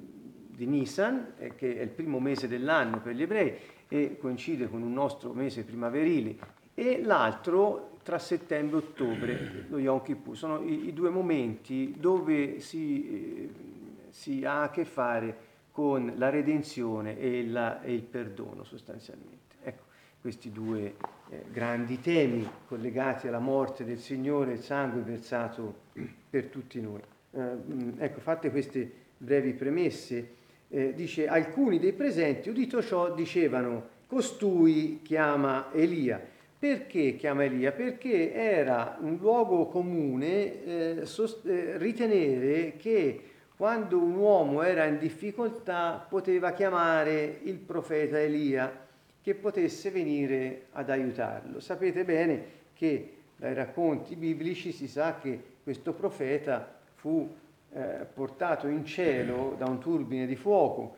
di 0.49 0.67
Nisan, 0.67 1.35
eh, 1.39 1.55
che 1.55 1.79
è 1.79 1.83
il 1.83 1.89
primo 1.89 2.21
mese 2.21 2.49
dell'anno 2.49 3.01
per 3.01 3.15
gli 3.15 3.23
ebrei 3.23 3.55
e 3.89 4.17
coincide 4.19 4.69
con 4.69 4.83
un 4.83 4.93
nostro 4.93 5.33
mese 5.33 5.65
primaverile, 5.65 6.37
e 6.75 7.03
l'altro 7.03 7.99
tra 8.03 8.19
settembre 8.19 8.79
e 8.79 8.83
ottobre, 8.83 9.65
lo 9.69 9.79
Yom 9.79 10.03
Kippur. 10.03 10.37
Sono 10.37 10.63
i, 10.63 10.89
i 10.89 10.93
due 10.93 11.09
momenti 11.09 11.95
dove 11.99 12.61
si, 12.61 13.09
eh, 13.09 13.51
si, 14.11 14.45
ha 14.45 14.63
a 14.63 14.71
che 14.71 14.85
fare 14.85 15.53
con 15.71 16.13
la 16.17 16.29
redenzione 16.29 17.19
e, 17.19 17.47
la, 17.47 17.81
e 17.83 17.95
il 17.95 18.03
perdono 18.03 18.63
sostanzialmente. 18.63 19.57
Ecco, 19.63 19.85
questi 20.21 20.53
due 20.53 20.95
grandi 21.51 22.01
temi 22.01 22.49
collegati 22.67 23.29
alla 23.29 23.39
morte 23.39 23.85
del 23.85 23.99
Signore, 23.99 24.53
il 24.53 24.61
sangue 24.61 25.01
versato 25.03 25.75
per 26.31 26.47
tutti 26.47 26.81
noi. 26.81 27.01
Eh, 27.33 27.41
ecco, 27.99 28.21
fatte 28.21 28.51
queste 28.51 28.91
brevi 29.17 29.53
premesse, 29.53 30.29
eh, 30.69 30.95
dice 30.95 31.27
alcuni 31.27 31.79
dei 31.79 31.93
presenti, 31.93 32.49
udito 32.49 32.83
ciò, 32.83 33.15
dicevano 33.15 33.89
costui 34.07 35.01
chiama 35.03 35.73
Elia. 35.73 36.21
Perché 36.59 37.17
chiama 37.17 37.45
Elia? 37.45 37.73
Perché 37.73 38.33
era 38.33 38.97
un 39.01 39.17
luogo 39.21 39.67
comune 39.67 40.65
eh, 40.65 41.07
sost- 41.07 41.47
eh, 41.47 41.77
ritenere 41.79 42.77
che 42.77 43.23
quando 43.57 43.99
un 43.99 44.15
uomo 44.15 44.63
era 44.63 44.85
in 44.85 44.99
difficoltà 44.99 46.05
poteva 46.09 46.53
chiamare 46.53 47.41
il 47.43 47.59
profeta 47.59 48.19
Elia 48.19 48.84
che 49.25 49.35
potesse 49.35 49.91
venire 49.91 50.67
ad 50.73 50.91
aiutarlo. 50.91 51.59
Sapete 51.59 52.05
bene 52.05 52.45
che 52.75 53.17
dai 53.37 53.55
racconti 53.55 54.17
biblici 54.17 54.71
si 54.71 54.87
sa 54.87 55.17
che 55.17 55.43
questo 55.63 55.95
profeta 55.95 56.79
fu 56.97 57.35
eh, 57.73 58.07
portato 58.13 58.67
in 58.67 58.85
cielo 58.85 59.55
da 59.57 59.65
un 59.65 59.79
turbine 59.81 60.27
di 60.27 60.37
fuoco 60.37 60.97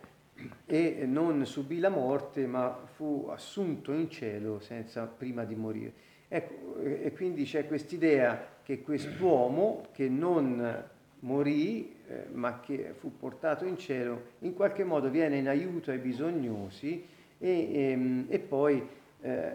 e 0.67 1.05
non 1.07 1.47
subì 1.47 1.79
la 1.79 1.89
morte, 1.89 2.49
ma 2.49 2.77
fu 2.95 3.29
assunto 3.31 3.93
in 3.93 4.11
cielo 4.11 4.59
senza 4.59 5.07
prima 5.07 5.45
di 5.45 5.55
morire. 5.55 5.93
Ecco, 6.27 6.81
e 6.81 7.13
quindi 7.15 7.45
c'è 7.45 7.69
quest'idea 7.69 8.55
che 8.65 8.83
quest'uomo 8.83 9.87
che 9.93 10.09
non 10.09 10.85
morì, 11.21 11.95
eh, 12.09 12.25
ma 12.33 12.59
che 12.59 12.93
fu 12.99 13.17
portato 13.17 13.65
in 13.65 13.79
cielo, 13.79 14.31
in 14.41 14.53
qualche 14.53 14.83
modo 14.83 15.11
viene 15.11 15.37
in 15.37 15.47
aiuto 15.47 15.93
ai 15.93 15.99
bisognosi 15.99 17.15
e, 17.39 17.49
e, 17.49 17.91
ehm, 17.91 18.27
e 18.29 18.39
poi 18.39 18.87
eh, 19.21 19.51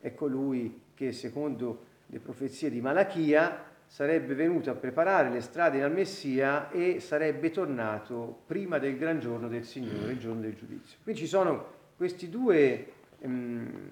è 0.00 0.14
colui 0.14 0.80
che 0.94 1.12
secondo 1.12 1.92
le 2.06 2.18
profezie 2.18 2.70
di 2.70 2.80
Malachia 2.80 3.72
sarebbe 3.86 4.34
venuto 4.34 4.70
a 4.70 4.74
preparare 4.74 5.30
le 5.30 5.40
strade 5.40 5.82
al 5.82 5.92
Messia 5.92 6.70
e 6.70 7.00
sarebbe 7.00 7.50
tornato 7.50 8.42
prima 8.46 8.78
del 8.78 8.96
gran 8.96 9.20
giorno 9.20 9.48
del 9.48 9.64
Signore, 9.64 10.12
il 10.12 10.18
giorno 10.18 10.40
del 10.40 10.54
giudizio. 10.54 10.98
Qui 11.02 11.14
ci 11.14 11.26
sono 11.26 11.72
questi 11.96 12.28
due 12.28 12.86
ehm, 13.20 13.90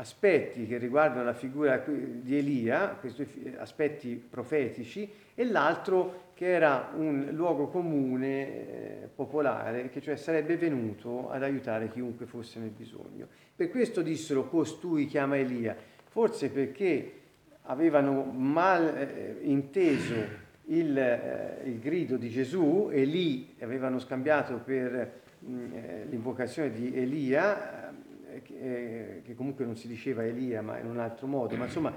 aspetti 0.00 0.66
che 0.66 0.78
riguardano 0.78 1.24
la 1.24 1.34
figura 1.34 1.84
di 1.86 2.36
Elia, 2.36 2.96
questi 2.98 3.54
aspetti 3.58 4.14
profetici, 4.16 5.08
e 5.34 5.44
l'altro 5.44 6.28
che 6.34 6.46
era 6.46 6.90
un 6.96 7.28
luogo 7.32 7.66
comune, 7.66 9.02
eh, 9.02 9.08
popolare, 9.14 9.90
che 9.90 10.00
cioè 10.00 10.16
sarebbe 10.16 10.56
venuto 10.56 11.30
ad 11.30 11.42
aiutare 11.42 11.90
chiunque 11.90 12.24
fosse 12.24 12.58
nel 12.58 12.70
bisogno. 12.70 13.28
Per 13.54 13.68
questo 13.68 14.00
dissero 14.00 14.48
costui 14.48 15.04
chiama 15.04 15.36
Elia, 15.36 15.76
forse 16.08 16.48
perché 16.48 17.12
avevano 17.64 18.22
mal 18.22 18.96
eh, 18.96 19.36
inteso 19.42 20.14
il, 20.64 20.96
eh, 20.96 21.60
il, 21.64 21.78
grido 21.78 22.16
di 22.16 22.30
Gesù 22.30 22.88
e 22.90 23.04
lì 23.04 23.54
avevano 23.60 23.98
scambiato 23.98 24.62
per 24.64 25.20
mm, 25.44 25.72
eh, 25.74 26.06
l'invocazione 26.08 26.72
di 26.72 26.96
Elia, 26.96 27.92
che, 28.42 29.22
che 29.24 29.34
comunque 29.34 29.64
non 29.64 29.76
si 29.76 29.88
diceva 29.88 30.24
Elia 30.24 30.62
ma 30.62 30.78
in 30.78 30.86
un 30.86 30.98
altro 30.98 31.26
modo, 31.26 31.56
ma 31.56 31.64
insomma 31.64 31.92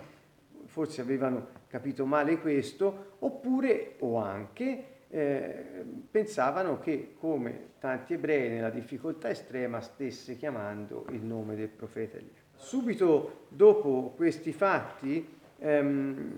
forse 0.66 1.02
avevano 1.02 1.48
capito 1.68 2.06
male 2.06 2.40
questo, 2.40 3.16
oppure 3.20 3.96
o 4.00 4.18
anche 4.18 4.86
eh, 5.10 5.64
pensavano 6.10 6.80
che 6.80 7.14
come 7.20 7.72
tanti 7.80 8.14
ebrei 8.14 8.50
nella 8.50 8.72
difficoltà 8.72 9.30
estrema 9.30 9.80
stesse 9.80 10.36
chiamando 10.38 11.06
il 11.12 11.22
nome 11.22 11.56
del 11.56 11.68
profeta 11.68 12.18
Elia. 12.18 12.42
Subito 12.56 13.46
dopo 13.50 14.14
questi 14.16 14.52
fatti, 14.52 15.28
ehm, 15.60 16.32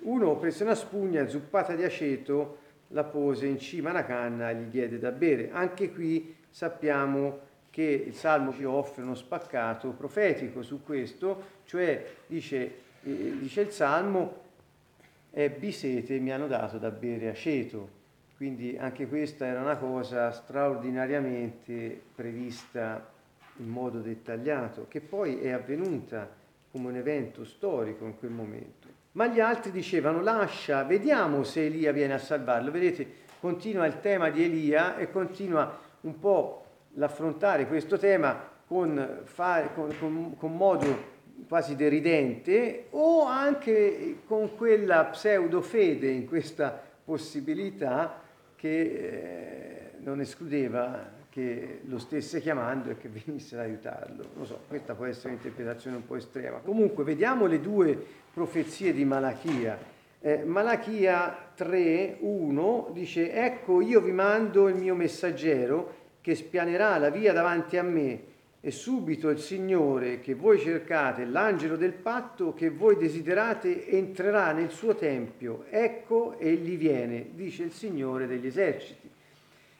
uno 0.00 0.36
prese 0.36 0.62
una 0.62 0.74
spugna 0.74 1.28
zuppata 1.28 1.74
di 1.74 1.84
aceto, 1.84 2.58
la 2.88 3.04
pose 3.04 3.46
in 3.46 3.58
cima 3.58 3.90
alla 3.90 4.04
canna 4.04 4.50
e 4.50 4.54
gli 4.56 4.68
diede 4.68 4.98
da 4.98 5.10
bere. 5.10 5.50
Anche 5.50 5.92
qui 5.92 6.34
sappiamo 6.48 7.40
che 7.72 8.04
il 8.06 8.14
Salmo 8.14 8.52
ci 8.52 8.62
offre 8.62 9.02
uno 9.02 9.16
spaccato 9.16 9.88
profetico 9.90 10.62
su 10.62 10.84
questo, 10.84 11.60
cioè 11.64 12.06
dice 12.28 12.90
dice 13.02 13.60
il 13.62 13.70
Salmo, 13.70 14.40
ebbi 15.30 15.72
sete 15.72 16.16
e 16.16 16.18
mi 16.18 16.32
hanno 16.32 16.46
dato 16.46 16.78
da 16.78 16.90
bere 16.90 17.28
aceto. 17.28 18.00
Quindi 18.36 18.76
anche 18.76 19.06
questa 19.06 19.46
era 19.46 19.60
una 19.60 19.76
cosa 19.76 20.30
straordinariamente 20.32 22.00
prevista 22.14 23.10
in 23.56 23.68
modo 23.68 24.00
dettagliato, 24.00 24.86
che 24.88 25.00
poi 25.00 25.40
è 25.40 25.50
avvenuta 25.50 26.28
come 26.70 26.88
un 26.88 26.96
evento 26.96 27.44
storico 27.44 28.04
in 28.04 28.18
quel 28.18 28.30
momento. 28.30 28.88
Ma 29.12 29.26
gli 29.26 29.40
altri 29.40 29.70
dicevano 29.70 30.22
lascia, 30.22 30.82
vediamo 30.84 31.42
se 31.44 31.66
Elia 31.66 31.92
viene 31.92 32.14
a 32.14 32.18
salvarlo. 32.18 32.70
Vedete, 32.70 33.06
continua 33.40 33.86
il 33.86 34.00
tema 34.00 34.30
di 34.30 34.42
Elia 34.42 34.96
e 34.96 35.10
continua 35.10 35.78
un 36.00 36.18
po' 36.18 36.61
l'affrontare 36.94 37.66
questo 37.66 37.98
tema 37.98 38.50
con, 38.66 39.24
con, 39.74 39.94
con, 39.98 40.36
con 40.36 40.56
modo 40.56 41.10
quasi 41.48 41.76
deridente 41.76 42.86
o 42.90 43.24
anche 43.24 44.20
con 44.26 44.56
quella 44.56 45.04
pseudo 45.06 45.60
fede 45.60 46.08
in 46.08 46.26
questa 46.26 46.80
possibilità 47.04 48.20
che 48.56 48.80
eh, 48.80 49.90
non 49.98 50.20
escludeva 50.20 51.20
che 51.28 51.80
lo 51.84 51.98
stesse 51.98 52.40
chiamando 52.40 52.90
e 52.90 52.98
che 52.98 53.08
venisse 53.08 53.54
ad 53.54 53.62
aiutarlo. 53.62 54.24
Non 54.34 54.44
so, 54.44 54.60
questa 54.68 54.94
può 54.94 55.06
essere 55.06 55.30
un'interpretazione 55.30 55.96
un 55.96 56.06
po' 56.06 56.16
estrema. 56.16 56.58
Comunque, 56.58 57.04
vediamo 57.04 57.46
le 57.46 57.60
due 57.60 57.98
profezie 58.32 58.92
di 58.92 59.04
Malachia. 59.04 59.78
Eh, 60.20 60.44
Malachia 60.44 61.50
3, 61.54 62.18
1 62.20 62.90
dice, 62.92 63.32
ecco 63.32 63.80
io 63.80 64.00
vi 64.00 64.12
mando 64.12 64.68
il 64.68 64.76
mio 64.76 64.94
messaggero 64.94 66.01
che 66.22 66.34
spianerà 66.34 66.96
la 66.96 67.10
via 67.10 67.32
davanti 67.32 67.76
a 67.76 67.82
me 67.82 68.30
e 68.64 68.70
subito 68.70 69.28
il 69.28 69.40
Signore 69.40 70.20
che 70.20 70.34
voi 70.34 70.60
cercate, 70.60 71.24
l'angelo 71.24 71.76
del 71.76 71.92
patto 71.92 72.54
che 72.54 72.70
voi 72.70 72.96
desiderate, 72.96 73.88
entrerà 73.88 74.52
nel 74.52 74.70
suo 74.70 74.94
tempio. 74.94 75.64
Ecco, 75.68 76.38
egli 76.38 76.78
viene, 76.78 77.30
dice 77.32 77.64
il 77.64 77.72
Signore 77.72 78.28
degli 78.28 78.46
eserciti. 78.46 79.10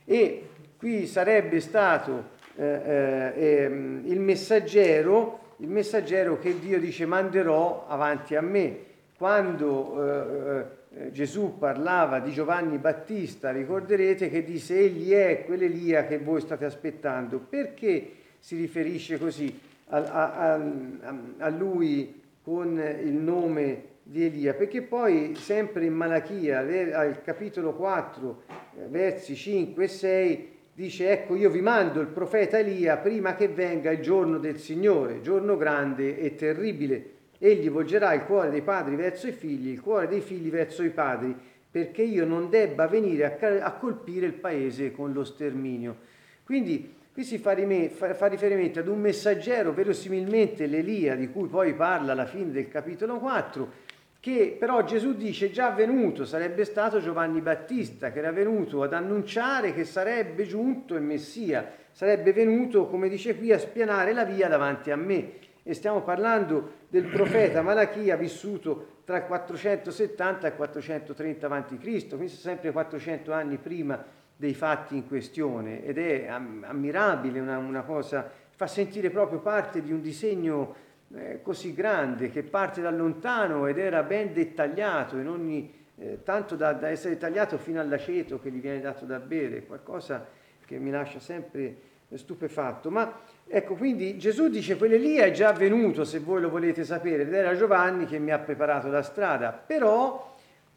E 0.05 0.49
qui 0.77 1.07
sarebbe 1.07 1.61
stato 1.61 2.41
eh, 2.57 2.65
eh, 2.65 3.63
ehm, 3.63 4.03
il 4.07 4.19
messaggero, 4.19 5.55
il 5.59 5.69
messaggero 5.69 6.41
che 6.41 6.59
Dio 6.59 6.81
dice 6.81 7.07
manderò 7.07 7.87
avanti 7.87 8.35
a 8.35 8.41
me. 8.41 8.79
Quando 9.17 10.03
eh, 10.03 10.59
eh, 10.59 10.65
Gesù 11.11 11.57
parlava 11.59 12.21
di 12.21 12.33
Giovanni 12.33 12.77
Battista, 12.77 13.51
ricorderete 13.51 14.29
che 14.29 14.45
disse 14.45 14.79
egli 14.79 15.11
è 15.13 15.45
quell'Elia 15.47 16.05
che 16.07 16.19
voi 16.19 16.41
state 16.41 16.67
aspettando. 16.67 17.39
Perché 17.39 18.11
si 18.39 18.57
riferisce 18.57 19.19
così 19.19 19.59
a, 19.87 19.97
a, 19.97 20.53
a, 20.53 21.19
a 21.39 21.49
lui 21.49 22.21
con 22.43 22.79
il 22.79 23.15
nome 23.15 23.85
di 24.03 24.25
Elia? 24.25 24.53
Perché 24.53 24.83
poi 24.83 25.35
sempre 25.35 25.87
in 25.87 25.95
Malachia, 25.95 26.59
al 26.59 27.23
capitolo 27.23 27.73
4, 27.73 28.43
eh, 28.51 28.89
versi 28.89 29.35
5 29.35 29.85
e 29.85 29.89
6, 29.89 30.51
dice 30.75 31.11
ecco 31.11 31.37
io 31.37 31.49
vi 31.49 31.61
mando 31.63 32.01
il 32.01 32.09
profeta 32.09 32.59
Elia 32.59 32.99
prima 32.99 33.35
che 33.35 33.49
venga 33.49 33.91
il 33.91 34.03
giorno 34.03 34.37
del 34.37 34.59
Signore, 34.59 35.23
giorno 35.23 35.57
grande 35.57 36.19
e 36.19 36.35
terribile. 36.35 37.12
Egli 37.45 37.69
volgerà 37.71 38.13
il 38.13 38.23
cuore 38.23 38.51
dei 38.51 38.63
padri 38.63 38.95
verso 38.95 39.27
i 39.27 39.33
figli, 39.33 39.71
il 39.71 39.81
cuore 39.81 40.07
dei 40.07 40.21
figli 40.21 40.49
verso 40.49 40.85
i 40.85 40.91
padri, 40.91 41.35
perché 41.69 42.03
io 42.03 42.25
non 42.25 42.49
debba 42.49 42.87
venire 42.87 43.37
a, 43.37 43.65
a 43.65 43.73
colpire 43.73 44.27
il 44.27 44.35
paese 44.35 44.93
con 44.93 45.13
lo 45.13 45.25
sterminio. 45.25 45.97
Quindi 46.45 46.95
qui 47.13 47.25
si 47.25 47.39
fa, 47.39 47.51
rime, 47.51 47.89
fa, 47.89 48.15
fa 48.15 48.27
riferimento 48.27 48.79
ad 48.79 48.87
un 48.87 49.01
messaggero, 49.01 49.73
verosimilmente 49.73 50.67
l'Elia, 50.67 51.17
di 51.17 51.31
cui 51.31 51.49
poi 51.49 51.75
parla 51.75 52.13
alla 52.13 52.27
fine 52.27 52.53
del 52.53 52.69
capitolo 52.69 53.19
4, 53.19 53.73
che 54.21 54.57
però 54.57 54.85
Gesù 54.85 55.17
dice 55.17 55.51
già 55.51 55.71
venuto, 55.71 56.25
sarebbe 56.25 56.65
stato 56.65 57.01
Giovanni 57.01 57.41
Battista, 57.41 58.13
che 58.13 58.21
era 58.21 58.31
venuto 58.31 58.85
ad 58.85 58.93
annunciare 58.93 59.75
che 59.75 59.85
sarebbe 59.85 60.47
giunto 60.47 60.95
il 60.95 61.03
Messia, 61.03 61.69
sarebbe 61.91 62.33
venuto, 62.33 62.87
come 62.87 63.09
dice 63.09 63.37
qui, 63.37 63.51
a 63.51 63.59
spianare 63.59 64.13
la 64.13 64.25
via 64.25 64.47
davanti 64.47 64.93
a 64.93 64.97
me. 64.97 65.51
E 65.65 65.75
stiamo 65.75 66.03
parlando 66.03 66.81
del 66.89 67.05
profeta 67.05 67.63
Malachia 67.63 68.17
vissuto 68.17 69.01
tra 69.05 69.19
il 69.19 69.25
470 69.25 70.47
e 70.47 70.51
il 70.51 70.57
430 70.57 71.47
a.C., 71.47 72.09
quindi 72.09 72.29
sempre 72.29 72.73
400 72.73 73.33
anni 73.33 73.59
prima 73.59 74.05
dei 74.35 74.55
fatti 74.55 74.97
in 74.97 75.07
questione 75.07 75.85
ed 75.85 75.99
è 75.99 76.27
ammirabile, 76.27 77.39
una, 77.39 77.59
una 77.59 77.83
cosa, 77.83 78.29
fa 78.51 78.67
sentire 78.67 79.11
proprio 79.11 79.39
parte 79.39 79.83
di 79.83 79.93
un 79.93 80.01
disegno 80.01 80.75
eh, 81.15 81.41
così 81.43 81.75
grande 81.75 82.31
che 82.31 82.43
parte 82.43 82.81
da 82.81 82.91
lontano 82.91 83.67
ed 83.67 83.79
era 83.79 84.03
ben 84.03 84.33
dettagliato, 84.33 85.17
in 85.19 85.29
ogni, 85.29 85.73
eh, 85.97 86.23
tanto 86.25 86.57
da, 86.57 86.73
da, 86.73 86.89
essere 86.89 87.19
tagliato 87.19 87.59
fino 87.59 87.81
all'aceto 87.81 88.41
che 88.41 88.51
gli 88.51 88.61
viene 88.61 88.81
dato 88.81 89.05
da 89.05 89.19
bere, 89.19 89.65
qualcosa 89.65 90.27
che 90.65 90.79
mi 90.79 90.91
lascia 90.91 91.21
sempre 91.21 91.91
stupefatto. 92.17 92.91
Ma 92.91 93.21
ecco, 93.47 93.75
quindi 93.75 94.19
Gesù 94.19 94.49
dice 94.49 94.77
quell'Elia 94.77 95.25
è 95.25 95.31
già 95.31 95.49
avvenuto, 95.49 96.05
se 96.05 96.19
voi 96.19 96.41
lo 96.41 96.49
volete 96.51 96.85
sapere, 96.85 97.23
ed 97.23 97.33
era 97.33 97.55
Giovanni 97.57 98.07
che 98.07 98.19
mi 98.19 98.31
ha 98.31 98.39
preparato 98.39 98.89
la 98.89 99.03
strada, 99.03 99.53
però 99.53 100.31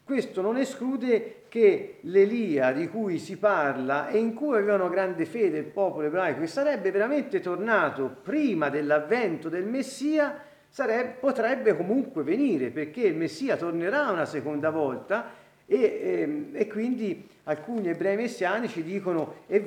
questo 0.06 0.40
non 0.40 0.56
esclude 0.56 1.46
che 1.48 1.98
l'Elia 2.02 2.70
di 2.70 2.86
cui 2.86 3.18
si 3.18 3.38
parla 3.38 4.08
e 4.08 4.18
in 4.18 4.34
cui 4.34 4.56
avevano 4.56 4.88
grande 4.88 5.24
fede 5.24 5.58
il 5.58 5.64
popolo 5.64 6.06
ebraico 6.06 6.42
e 6.42 6.46
sarebbe 6.46 6.92
veramente 6.92 7.40
tornato 7.40 8.16
prima 8.22 8.68
dell'avvento 8.68 9.48
del 9.48 9.64
Messia, 9.64 10.40
sarebbe, 10.68 11.16
potrebbe 11.18 11.76
comunque 11.76 12.22
venire 12.22 12.70
perché 12.70 13.00
il 13.00 13.16
Messia 13.16 13.56
tornerà 13.56 14.10
una 14.10 14.26
seconda 14.26 14.70
volta 14.70 15.28
e, 15.66 15.76
e, 15.76 16.20
ehm, 16.20 16.48
e 16.52 16.66
quindi 16.66 17.28
alcuni 17.44 17.88
ebrei 17.88 18.16
messianici 18.16 18.82
dicono 18.82 19.42
è, 19.46 19.62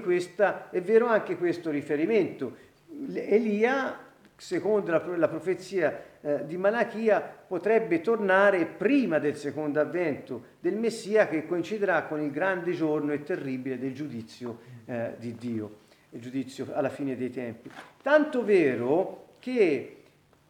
questa, 0.00 0.70
è 0.70 0.80
vero 0.80 1.06
anche 1.06 1.36
questo 1.36 1.70
riferimento. 1.70 2.66
Elia, 3.14 3.98
secondo 4.36 4.90
la, 4.90 5.16
la 5.16 5.28
profezia 5.28 6.04
eh, 6.20 6.44
di 6.46 6.56
Malachia 6.56 7.20
potrebbe 7.20 8.00
tornare 8.00 8.66
prima 8.66 9.18
del 9.18 9.36
secondo 9.36 9.80
avvento 9.80 10.56
del 10.60 10.76
Messia 10.76 11.28
che 11.28 11.46
coinciderà 11.46 12.02
con 12.04 12.20
il 12.20 12.30
grande 12.30 12.72
giorno 12.72 13.12
e 13.12 13.22
terribile 13.22 13.78
del 13.78 13.94
giudizio 13.94 14.58
eh, 14.86 15.12
di 15.18 15.34
Dio, 15.36 15.78
il 16.10 16.20
giudizio 16.20 16.68
alla 16.72 16.88
fine 16.88 17.16
dei 17.16 17.30
tempi. 17.30 17.70
Tanto 18.02 18.44
vero 18.44 19.26
che 19.38 19.97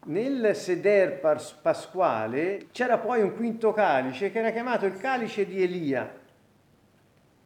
nel 0.06 0.54
seder 0.54 1.20
pasquale 1.60 2.66
c'era 2.72 2.98
poi 2.98 3.22
un 3.22 3.34
quinto 3.34 3.72
calice 3.72 4.30
che 4.30 4.38
era 4.38 4.50
chiamato 4.50 4.86
il 4.86 4.96
calice 4.96 5.44
di 5.44 5.62
Elia 5.62 6.10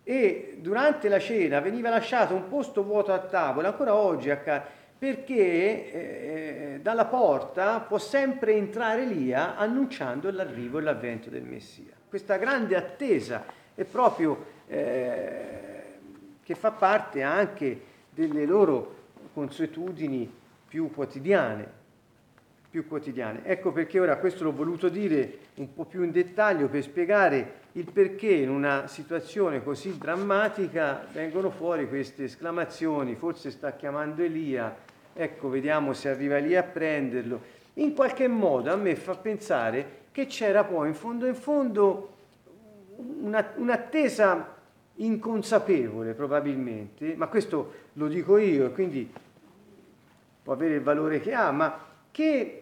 e 0.05 0.59
durante 0.61 1.09
la 1.09 1.19
cena 1.19 1.61
veniva 1.61 1.89
lasciato 1.89 2.35
un 2.35 2.49
posto 2.49 2.83
vuoto 2.85 3.13
a 3.13 3.19
tavola, 3.19 3.69
ancora 3.69 3.95
oggi 3.95 4.31
accade 4.31 4.81
perché 5.03 5.35
eh, 5.35 5.93
eh, 5.93 6.81
dalla 6.81 7.07
porta 7.07 7.81
può 7.81 7.99
sempre 7.99 8.53
entrare 8.53 9.03
Elia 9.03 9.57
annunciando 9.57 10.31
l'arrivo 10.31 10.79
e 10.79 10.83
l'avvento 10.83 11.29
del 11.29 11.43
Messia. 11.43 11.93
Questa 12.09 12.37
grande 12.37 12.77
attesa 12.77 13.45
è 13.75 13.83
proprio 13.83 14.45
eh, 14.69 15.83
che 16.45 16.55
fa 16.55 16.71
parte 16.71 17.23
anche 17.23 17.81
delle 18.11 18.47
loro 18.47 18.95
consuetudini 19.35 20.33
più 20.69 20.93
quotidiane, 20.93 21.81
più 22.73 22.89
quotidiane. 22.89 23.43
Ecco 23.45 23.71
perché 23.71 24.01
ora 24.01 24.17
questo 24.17 24.45
l'ho 24.45 24.53
voluto 24.53 24.89
dire 24.89 25.41
un 25.57 25.75
po' 25.75 25.85
più 25.85 26.03
in 26.03 26.11
dettaglio 26.11 26.69
per 26.69 26.83
spiegare 26.83 27.61
il 27.73 27.93
perché 27.93 28.31
in 28.31 28.49
una 28.49 28.87
situazione 28.87 29.63
così 29.63 29.99
drammatica 29.99 31.07
vengono 31.13 31.51
fuori 31.51 31.87
queste 31.87 32.25
esclamazioni, 32.25 33.15
forse 33.15 33.51
sta 33.51 33.73
chiamando 33.73 34.23
Elia, 34.23 34.75
ecco 35.13 35.51
vediamo 35.51 35.93
se 35.93 36.09
arriva 36.09 36.39
lì 36.39 36.57
a 36.57 36.63
prenderlo, 36.63 37.43
in 37.75 37.95
qualche 37.95 38.27
modo 38.27 38.73
a 38.73 38.77
me 38.77 38.97
fa 38.97 39.17
pensare 39.17 40.01
che 40.11 40.25
c'era 40.25 40.65
poi 40.65 40.89
in 40.89 40.95
fondo 40.95 41.27
in 41.27 41.35
fondo 41.35 42.15
una, 43.21 43.53
un'attesa 43.57 44.57
inconsapevole 44.95 46.15
probabilmente, 46.15 47.13
ma 47.17 47.27
questo 47.27 47.73
lo 47.93 48.09
dico 48.09 48.39
io 48.39 48.65
e 48.65 48.71
quindi 48.71 49.13
può 50.43 50.55
avere 50.55 50.77
il 50.77 50.83
valore 50.83 51.21
che 51.21 51.35
ha, 51.35 51.51
ma 51.51 51.91
che, 52.13 52.62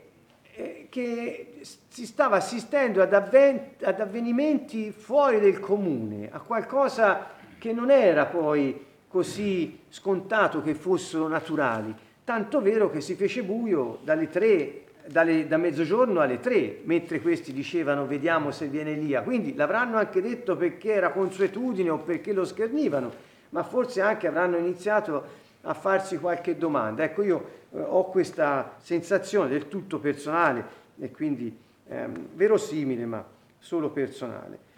che 0.89 1.61
si 1.89 2.07
stava 2.07 2.37
assistendo 2.37 3.03
ad, 3.03 3.13
avven- 3.13 3.75
ad 3.83 4.01
avvenimenti 4.01 4.91
fuori 4.91 5.41
del 5.41 5.61
comune, 5.61 6.29
a 6.31 6.41
qualcosa 6.41 7.27
che 7.59 7.73
non 7.73 7.91
era 7.91 8.27
poi 8.27 8.87
così 9.09 9.81
scontato 9.89 10.63
che 10.63 10.75
fossero 10.75 11.29
naturali 11.29 11.95
tanto 12.31 12.61
vero 12.61 12.91
che 12.91 13.01
si 13.01 13.17
fece 13.17 13.43
buio 13.43 13.99
dalle 14.05 14.29
tre, 14.29 14.83
dalle, 15.07 15.49
da 15.49 15.57
mezzogiorno 15.57 16.21
alle 16.21 16.39
tre, 16.39 16.79
mentre 16.85 17.21
questi 17.21 17.53
dicevano 17.53 18.07
vediamo 18.07 18.53
se 18.53 18.69
viene 18.69 18.93
Elia. 18.93 19.23
Quindi 19.23 19.57
l'avranno 19.57 19.97
anche 19.97 20.23
detto 20.23 20.55
perché 20.55 20.93
era 20.93 21.11
consuetudine 21.11 21.91
o 21.91 21.99
perché 21.99 22.33
lo 22.33 22.45
schernivano, 22.45 23.11
ma 23.49 23.65
forse 23.65 24.01
anche 24.01 24.29
avranno 24.29 24.59
iniziato 24.59 25.39
a 25.63 25.75
farsi 25.75 26.19
qualche 26.19 26.57
domanda. 26.57 27.05
Ecco, 27.05 27.23
io 27.23 27.49
eh, 27.73 27.81
ho 27.81 28.09
questa 28.11 28.75
sensazione 28.79 29.49
del 29.49 29.69
tutto 29.69 29.99
personale 29.99 30.65
e 30.99 31.11
quindi 31.11 31.57
ehm, 31.89 32.29
verosimile, 32.35 33.05
ma 33.07 33.25
solo 33.59 33.91
personale. 33.91 34.69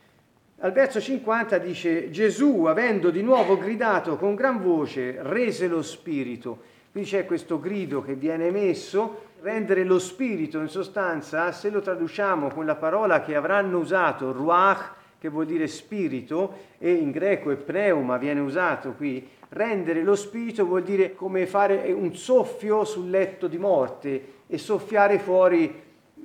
Al 0.58 0.72
verso 0.72 1.00
50 1.00 1.58
dice 1.58 2.10
Gesù, 2.10 2.64
avendo 2.64 3.10
di 3.10 3.22
nuovo 3.22 3.58
gridato 3.58 4.16
con 4.16 4.34
gran 4.34 4.62
voce, 4.62 5.16
rese 5.20 5.66
lo 5.66 5.82
spirito 5.82 6.70
Qui 6.92 7.04
c'è 7.04 7.24
questo 7.24 7.58
grido 7.58 8.02
che 8.02 8.14
viene 8.14 8.48
emesso, 8.48 9.30
rendere 9.40 9.82
lo 9.82 9.98
spirito 9.98 10.60
in 10.60 10.68
sostanza, 10.68 11.50
se 11.50 11.70
lo 11.70 11.80
traduciamo 11.80 12.48
con 12.48 12.66
la 12.66 12.74
parola 12.74 13.22
che 13.22 13.34
avranno 13.34 13.78
usato, 13.78 14.30
ruach, 14.30 14.92
che 15.18 15.30
vuol 15.30 15.46
dire 15.46 15.68
spirito, 15.68 16.52
e 16.76 16.92
in 16.92 17.10
greco 17.10 17.50
è 17.50 17.56
pneuma, 17.56 18.18
viene 18.18 18.40
usato 18.40 18.92
qui, 18.92 19.26
rendere 19.52 20.02
lo 20.02 20.14
spirito 20.14 20.64
vuol 20.64 20.82
dire 20.82 21.14
come 21.14 21.46
fare 21.46 21.92
un 21.92 22.14
soffio 22.14 22.84
sul 22.84 23.10
letto 23.10 23.48
di 23.48 23.58
morte 23.58 24.24
e 24.46 24.58
soffiare 24.58 25.18
fuori 25.18 25.80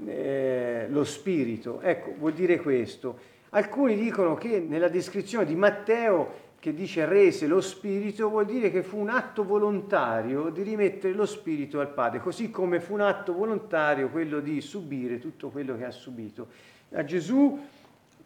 eh, 0.05 0.85
lo 0.89 1.03
spirito. 1.03 1.81
Ecco, 1.81 2.13
vuol 2.17 2.33
dire 2.33 2.59
questo. 2.59 3.35
Alcuni 3.49 3.95
dicono 3.95 4.35
che 4.35 4.59
nella 4.59 4.87
descrizione 4.87 5.45
di 5.45 5.55
Matteo 5.55 6.45
che 6.59 6.73
dice 6.73 7.05
rese 7.05 7.47
lo 7.47 7.61
spirito 7.61 8.29
vuol 8.29 8.45
dire 8.45 8.71
che 8.71 8.81
fu 8.81 8.97
un 8.97 9.09
atto 9.09 9.43
volontario 9.43 10.49
di 10.49 10.63
rimettere 10.63 11.13
lo 11.13 11.25
spirito 11.25 11.79
al 11.79 11.89
Padre, 11.89 12.19
così 12.19 12.49
come 12.49 12.79
fu 12.79 12.93
un 12.93 13.01
atto 13.01 13.33
volontario 13.33 14.09
quello 14.09 14.39
di 14.39 14.59
subire 14.59 15.19
tutto 15.19 15.49
quello 15.49 15.77
che 15.77 15.85
ha 15.85 15.91
subito. 15.91 16.47
A 16.93 17.03
Gesù 17.03 17.59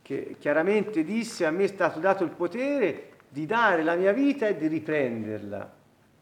che 0.02 0.36
chiaramente 0.40 1.04
disse 1.04 1.46
a 1.46 1.52
me 1.52 1.66
è 1.66 1.68
stato 1.68 2.00
dato 2.00 2.24
il 2.24 2.32
potere 2.32 3.11
di 3.32 3.46
dare 3.46 3.82
la 3.82 3.96
mia 3.96 4.12
vita 4.12 4.46
e 4.46 4.58
di 4.58 4.68
riprenderla. 4.68 5.74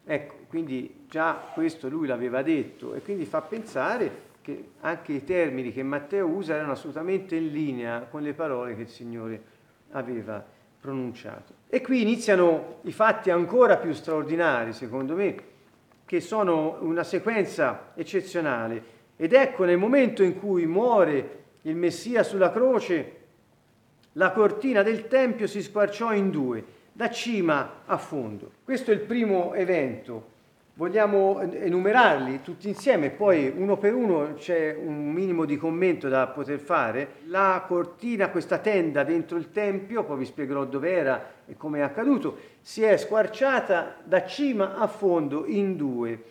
Ecco, 0.06 0.36
quindi 0.48 1.06
già 1.10 1.34
questo 1.54 1.89
lui 1.89 2.06
l'aveva 2.06 2.43
detto 2.43 2.93
e 2.93 3.02
quindi 3.02 3.26
fa 3.26 3.41
pensare 3.41 4.28
che 4.43 4.69
anche 4.82 5.13
i 5.13 5.24
termini 5.24 5.74
che 5.74 5.82
Matteo 5.82 6.28
usa 6.28 6.54
erano 6.54 6.74
assolutamente 6.74 7.36
in 7.36 7.52
linea 7.52 8.02
con 8.02 8.22
le 8.22 8.34
parole 8.34 8.76
che 8.76 8.84
il 8.84 8.89
Signore 8.89 9.41
aveva 9.91 10.43
pronunciato. 10.80 11.54
E 11.67 11.82
qui 11.82 12.04
iniziano 12.04 12.78
i 12.84 12.91
fatti 12.91 13.32
ancora 13.32 13.78
più 13.78 13.91
straordinari, 13.91 14.72
secondo 14.74 15.15
me, 15.15 15.36
che 16.06 16.22
sono 16.22 16.78
una 16.82 17.04
sequenza 17.04 17.91
eccezionale. 17.95 18.98
Ed 19.15 19.34
ecco 19.34 19.63
nel 19.65 19.78
momento 19.78 20.22
in 20.22 20.38
cui 20.38 20.67
muore 20.67 21.38
il 21.63 21.76
Messia 21.76 22.22
sulla 22.22 22.52
croce, 22.52 23.17
La 24.13 24.32
cortina 24.32 24.84
del 24.84 25.08
Tempio 25.08 25.48
si 25.48 25.62
squarciò 25.62 26.13
in 26.13 26.30
due, 26.32 26.78
da 26.99 27.09
cima 27.09 27.83
a 27.85 27.97
fondo. 27.97 28.51
Questo 28.65 28.91
è 28.91 28.93
il 28.93 28.99
primo 28.99 29.53
evento 29.53 30.38
Vogliamo 30.79 31.41
enumerarli 31.41 32.41
tutti 32.41 32.69
insieme, 32.69 33.09
poi 33.09 33.53
uno 33.53 33.75
per 33.75 33.93
uno 33.93 34.35
c'è 34.35 34.73
un 34.73 35.12
minimo 35.12 35.43
di 35.43 35.57
commento 35.57 36.07
da 36.07 36.27
poter 36.27 36.57
fare. 36.59 37.15
La 37.25 37.65
cortina, 37.67 38.29
questa 38.29 38.59
tenda 38.59 39.03
dentro 39.03 39.38
il 39.38 39.51
tempio, 39.51 40.05
poi 40.05 40.19
vi 40.19 40.25
spiegherò 40.25 40.63
dove 40.63 40.89
era 40.89 41.31
e 41.45 41.57
come 41.57 41.79
è 41.79 41.81
accaduto, 41.81 42.38
si 42.62 42.81
è 42.81 42.95
squarciata 42.95 43.97
da 44.05 44.25
cima 44.25 44.77
a 44.77 44.88
fondo 44.88 45.45
in 45.47 45.75
due. 45.75 46.23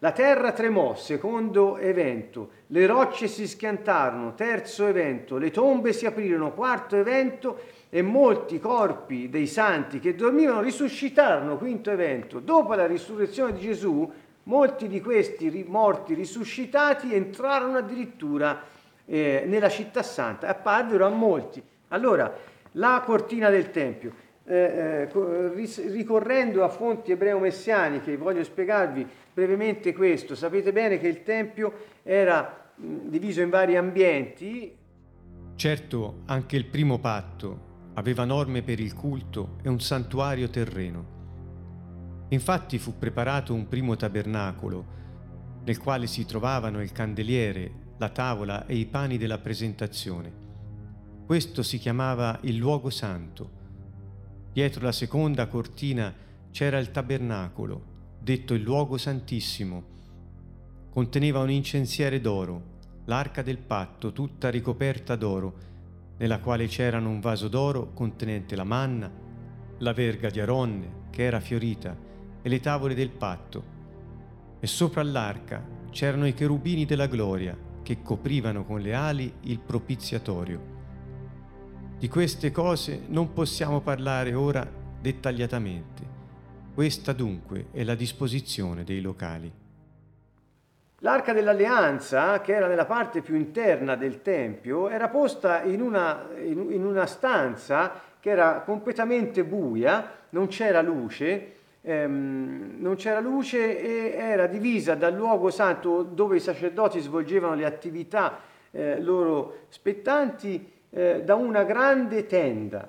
La 0.00 0.10
terra 0.10 0.50
tremò, 0.50 0.96
secondo 0.96 1.76
evento, 1.76 2.50
le 2.68 2.86
rocce 2.86 3.28
si 3.28 3.46
schiantarono, 3.46 4.34
terzo 4.34 4.84
evento, 4.84 5.38
le 5.38 5.52
tombe 5.52 5.92
si 5.92 6.06
aprirono, 6.06 6.54
quarto 6.54 6.96
evento, 6.96 7.60
e 7.90 8.02
molti 8.02 8.58
corpi 8.58 9.28
dei 9.28 9.46
santi 9.46 9.98
che 9.98 10.14
dormivano 10.14 10.60
risuscitarono, 10.60 11.56
quinto 11.56 11.90
evento. 11.90 12.40
Dopo 12.40 12.74
la 12.74 12.86
risurrezione 12.86 13.52
di 13.52 13.60
Gesù, 13.60 14.10
molti 14.44 14.88
di 14.88 15.00
questi 15.00 15.64
morti 15.66 16.14
risuscitati 16.14 17.14
entrarono 17.14 17.78
addirittura 17.78 18.62
eh, 19.06 19.44
nella 19.46 19.70
città 19.70 20.02
santa, 20.02 20.48
apparvero 20.48 21.06
a 21.06 21.10
molti. 21.10 21.62
Allora, 21.88 22.30
la 22.72 23.02
cortina 23.04 23.48
del 23.48 23.70
Tempio. 23.70 24.26
Eh, 24.44 25.06
eh, 25.12 25.68
ricorrendo 25.88 26.64
a 26.64 26.68
fonti 26.68 27.12
ebreo-messianiche, 27.12 28.16
voglio 28.16 28.42
spiegarvi 28.42 29.06
brevemente 29.32 29.92
questo. 29.92 30.34
Sapete 30.34 30.72
bene 30.72 30.98
che 30.98 31.06
il 31.06 31.22
Tempio 31.22 31.72
era 32.02 32.70
mh, 32.74 33.08
diviso 33.08 33.42
in 33.42 33.50
vari 33.50 33.76
ambienti. 33.76 34.74
Certo, 35.54 36.20
anche 36.26 36.56
il 36.56 36.64
primo 36.64 36.98
patto 36.98 37.67
aveva 37.98 38.24
norme 38.24 38.62
per 38.62 38.78
il 38.78 38.94
culto 38.94 39.56
e 39.60 39.68
un 39.68 39.80
santuario 39.80 40.48
terreno. 40.48 41.16
Infatti 42.28 42.78
fu 42.78 42.96
preparato 42.96 43.52
un 43.52 43.66
primo 43.66 43.96
tabernacolo, 43.96 44.96
nel 45.64 45.78
quale 45.78 46.06
si 46.06 46.24
trovavano 46.24 46.80
il 46.80 46.92
candeliere, 46.92 47.86
la 47.98 48.08
tavola 48.08 48.66
e 48.66 48.76
i 48.76 48.86
pani 48.86 49.18
della 49.18 49.38
presentazione. 49.38 50.32
Questo 51.26 51.64
si 51.64 51.78
chiamava 51.78 52.38
il 52.42 52.54
luogo 52.54 52.88
santo. 52.88 53.50
Dietro 54.52 54.84
la 54.84 54.92
seconda 54.92 55.48
cortina 55.48 56.14
c'era 56.52 56.78
il 56.78 56.92
tabernacolo, 56.92 57.82
detto 58.20 58.54
il 58.54 58.62
luogo 58.62 58.96
santissimo. 58.96 59.96
Conteneva 60.88 61.40
un 61.40 61.50
incensiere 61.50 62.20
d'oro, 62.20 62.76
l'arca 63.06 63.42
del 63.42 63.58
patto 63.58 64.12
tutta 64.12 64.50
ricoperta 64.50 65.16
d'oro, 65.16 65.66
nella 66.18 66.40
quale 66.40 66.66
c'erano 66.66 67.08
un 67.08 67.20
vaso 67.20 67.48
d'oro 67.48 67.92
contenente 67.92 68.56
la 68.56 68.64
manna, 68.64 69.10
la 69.78 69.92
verga 69.92 70.30
di 70.30 70.40
Aronne, 70.40 71.06
che 71.10 71.22
era 71.22 71.40
fiorita, 71.40 71.96
e 72.42 72.48
le 72.48 72.60
tavole 72.60 72.94
del 72.94 73.10
patto. 73.10 73.76
E 74.60 74.66
sopra 74.66 75.02
l'arca 75.02 75.64
c'erano 75.90 76.26
i 76.26 76.34
cherubini 76.34 76.84
della 76.84 77.06
gloria, 77.06 77.56
che 77.82 78.02
coprivano 78.02 78.64
con 78.64 78.80
le 78.80 78.94
ali 78.94 79.32
il 79.42 79.60
propiziatorio. 79.60 80.76
Di 81.98 82.08
queste 82.08 82.50
cose 82.50 83.02
non 83.08 83.32
possiamo 83.32 83.80
parlare 83.80 84.34
ora 84.34 84.70
dettagliatamente. 85.00 86.16
Questa 86.74 87.12
dunque 87.12 87.68
è 87.72 87.82
la 87.82 87.94
disposizione 87.94 88.84
dei 88.84 89.00
locali. 89.00 89.50
L'arca 91.02 91.32
dell'alleanza, 91.32 92.40
che 92.40 92.54
era 92.54 92.66
nella 92.66 92.84
parte 92.84 93.20
più 93.20 93.36
interna 93.36 93.94
del 93.94 94.20
Tempio, 94.20 94.88
era 94.88 95.08
posta 95.08 95.62
in 95.62 95.80
una, 95.80 96.26
in 96.38 96.84
una 96.84 97.06
stanza 97.06 97.92
che 98.18 98.30
era 98.30 98.62
completamente 98.64 99.44
buia, 99.44 100.10
non 100.30 100.48
c'era 100.48 100.82
luce, 100.82 101.52
ehm, 101.82 102.78
non 102.78 102.96
c'era 102.96 103.20
luce 103.20 103.80
e 103.80 104.16
era 104.18 104.48
divisa 104.48 104.96
dal 104.96 105.14
luogo 105.14 105.50
santo 105.50 106.02
dove 106.02 106.38
i 106.38 106.40
sacerdoti 106.40 106.98
svolgevano 106.98 107.54
le 107.54 107.64
attività 107.64 108.40
eh, 108.72 109.00
loro 109.00 109.66
spettanti 109.68 110.68
eh, 110.90 111.22
da 111.22 111.36
una 111.36 111.62
grande 111.62 112.26
tenda. 112.26 112.88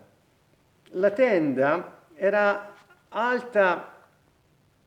La 0.94 1.12
tenda 1.12 2.00
era 2.16 2.74
alta 3.10 3.98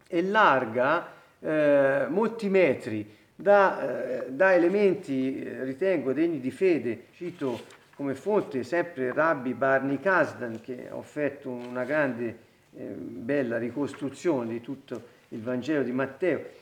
e 0.09 0.23
larga 0.23 1.21
eh, 1.43 2.07
molti 2.09 2.49
metri 2.49 3.05
da, 3.35 4.27
eh, 4.27 4.31
da 4.31 4.55
elementi, 4.55 5.43
eh, 5.43 5.65
ritengo, 5.65 6.13
degni 6.13 6.39
di 6.39 6.53
fede. 6.53 7.07
Cito 7.15 7.61
come 7.97 8.15
fonte 8.15 8.63
sempre 8.63 9.13
Rabbi 9.13 9.53
Barni 9.55 9.99
Kasdan 9.99 10.61
che 10.61 10.89
ha 10.89 10.97
offerto 10.97 11.51
una 11.51 11.85
grande, 11.85 12.37
eh, 12.77 12.85
bella 12.85 13.59
ricostruzione 13.59 14.51
di 14.51 14.61
tutto 14.61 15.03
il 15.29 15.43
Vangelo 15.43 15.83
di 15.83 15.93
Matteo. 15.93 16.61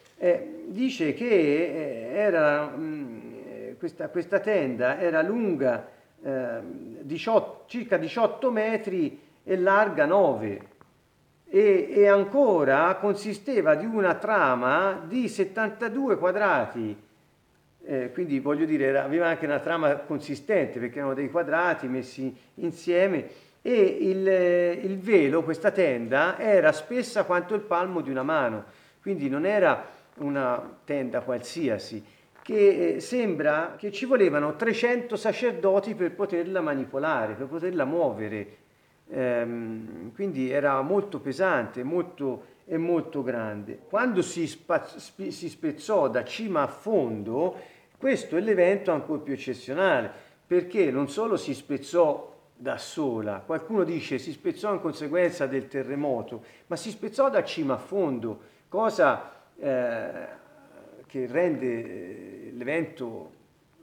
Dice 0.66 1.14
che 1.14 1.26
eh, 1.26 2.14
era, 2.14 2.66
mh, 2.66 2.82
mm, 2.82 3.72
questa, 3.78 4.08
questa, 4.08 4.38
tenda 4.40 4.98
era 4.98 5.22
lunga 5.22 5.88
18, 6.20 7.64
circa 7.66 7.96
18 7.96 8.50
metri 8.50 9.18
e 9.42 9.56
larga 9.56 10.04
9 10.04 10.60
e, 11.52 11.90
e, 11.92 12.06
ancora 12.06 12.94
consisteva 12.94 13.74
di 13.74 13.84
una 13.84 14.14
trama 14.14 15.02
di 15.04 15.26
72 15.26 16.16
quadrati, 16.16 16.96
eh, 17.82 18.10
quindi 18.12 18.38
voglio 18.38 18.64
dire 18.64 18.96
aveva 18.96 19.26
anche 19.26 19.46
una 19.46 19.58
trama 19.58 19.96
consistente 19.96 20.78
perché 20.78 20.98
erano 20.98 21.14
dei 21.14 21.28
quadrati 21.28 21.88
messi 21.88 22.32
insieme. 22.54 23.48
E 23.62 23.74
il, 23.74 24.26
il 24.90 24.98
velo, 25.00 25.42
questa 25.42 25.72
tenda, 25.72 26.38
era 26.38 26.70
spessa 26.72 27.24
quanto 27.24 27.54
il 27.54 27.60
palmo 27.60 28.00
di 28.00 28.10
una 28.10 28.22
mano, 28.22 28.64
quindi 29.02 29.28
non 29.28 29.44
era 29.44 29.84
una 30.18 30.78
tenda 30.84 31.20
qualsiasi, 31.20 32.02
che 32.42 32.94
eh, 32.94 33.00
sembra 33.00 33.74
che 33.76 33.90
ci 33.90 34.06
volevano 34.06 34.54
300 34.54 35.14
sacerdoti 35.16 35.94
per 35.94 36.12
poterla 36.12 36.60
manipolare, 36.60 37.34
per 37.34 37.48
poterla 37.48 37.84
muovere, 37.84 38.56
ehm, 39.10 40.12
quindi 40.14 40.50
era 40.50 40.80
molto 40.82 41.20
pesante 41.20 41.82
molto, 41.82 42.44
e 42.72 42.78
molto 42.78 43.24
grande. 43.24 43.80
Quando 43.88 44.22
si, 44.22 44.46
spa, 44.46 44.86
si 44.86 45.48
spezzò 45.48 46.08
da 46.08 46.22
cima 46.22 46.62
a 46.62 46.68
fondo, 46.68 47.56
questo 47.98 48.36
è 48.36 48.40
l'evento 48.40 48.92
ancora 48.92 49.20
più 49.20 49.32
eccezionale, 49.32 50.08
perché 50.46 50.92
non 50.92 51.08
solo 51.08 51.36
si 51.36 51.52
spezzò 51.52 52.28
da 52.56 52.76
sola, 52.76 53.42
qualcuno 53.44 53.84
dice 53.84 54.18
si 54.18 54.32
spezzò 54.32 54.72
in 54.72 54.80
conseguenza 54.80 55.46
del 55.46 55.66
terremoto, 55.66 56.44
ma 56.66 56.76
si 56.76 56.90
spezzò 56.90 57.28
da 57.28 57.42
cima 57.42 57.74
a 57.74 57.78
fondo, 57.78 58.40
cosa 58.68 59.32
eh, 59.58 60.26
che 61.06 61.26
rende 61.26 61.66
eh, 61.66 62.52
l'evento, 62.54 63.32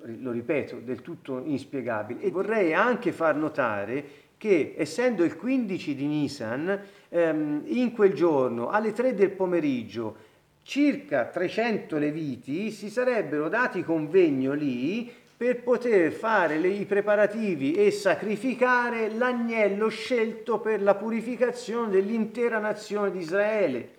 lo 0.04 0.32
ripeto, 0.32 0.78
del 0.78 1.02
tutto 1.02 1.42
inspiegabile. 1.44 2.22
E 2.22 2.32
vorrei 2.32 2.74
anche 2.74 3.12
far 3.12 3.36
notare 3.36 4.06
che 4.38 4.76
essendo 4.78 5.24
il 5.24 5.36
15 5.36 5.96
di 5.96 6.06
Nisan, 6.06 6.80
ehm, 7.10 7.64
in 7.66 7.92
quel 7.92 8.14
giorno 8.14 8.70
alle 8.70 8.94
3 8.94 9.14
del 9.14 9.32
pomeriggio 9.32 10.26
circa 10.64 11.26
300 11.26 11.98
leviti 11.98 12.72
si 12.72 12.90
sarebbero 12.90 13.48
dati 13.48 13.84
convegno 13.84 14.54
lì 14.54 15.10
per 15.38 15.62
poter 15.62 16.12
fare 16.12 16.58
le, 16.58 16.68
i 16.68 16.86
preparativi 16.86 17.74
e 17.74 17.92
sacrificare 17.92 19.10
l'agnello 19.10 19.88
scelto 19.88 20.60
per 20.60 20.82
la 20.82 20.96
purificazione 20.96 21.92
dell'intera 21.92 22.58
nazione 22.58 23.12
di 23.12 23.20
Israele. 23.20 23.90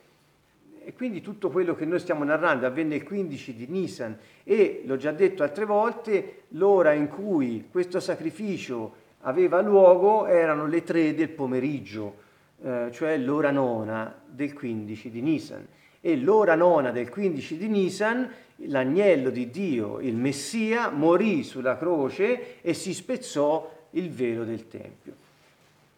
E 0.84 0.94
quindi 0.94 1.20
tutto 1.20 1.50
quello 1.50 1.74
che 1.74 1.84
noi 1.84 2.00
stiamo 2.00 2.24
narrando 2.24 2.66
avvenne 2.66 2.96
il 2.96 3.02
15 3.04 3.54
di 3.54 3.66
Nisan 3.68 4.18
e, 4.42 4.82
l'ho 4.84 4.96
già 4.96 5.12
detto 5.12 5.42
altre 5.42 5.64
volte, 5.64 6.42
l'ora 6.48 6.92
in 6.92 7.08
cui 7.08 7.68
questo 7.70 8.00
sacrificio 8.00 9.06
aveva 9.22 9.60
luogo 9.60 10.26
erano 10.26 10.66
le 10.66 10.82
tre 10.82 11.14
del 11.14 11.28
pomeriggio, 11.28 12.16
eh, 12.62 12.88
cioè 12.92 13.16
l'ora 13.16 13.50
nona 13.50 14.14
del 14.26 14.52
15 14.52 15.10
di 15.10 15.20
Nisan. 15.20 15.66
E 16.00 16.16
l'ora 16.16 16.54
nona 16.54 16.90
del 16.90 17.08
15 17.08 17.56
di 17.56 17.68
Nisan, 17.68 18.30
l'agnello 18.56 19.30
di 19.30 19.50
Dio, 19.50 19.98
il 20.00 20.14
Messia, 20.14 20.90
morì 20.90 21.42
sulla 21.42 21.76
croce 21.76 22.60
e 22.60 22.72
si 22.72 22.94
spezzò 22.94 23.86
il 23.90 24.10
velo 24.10 24.44
del 24.44 24.68
Tempio 24.68 25.26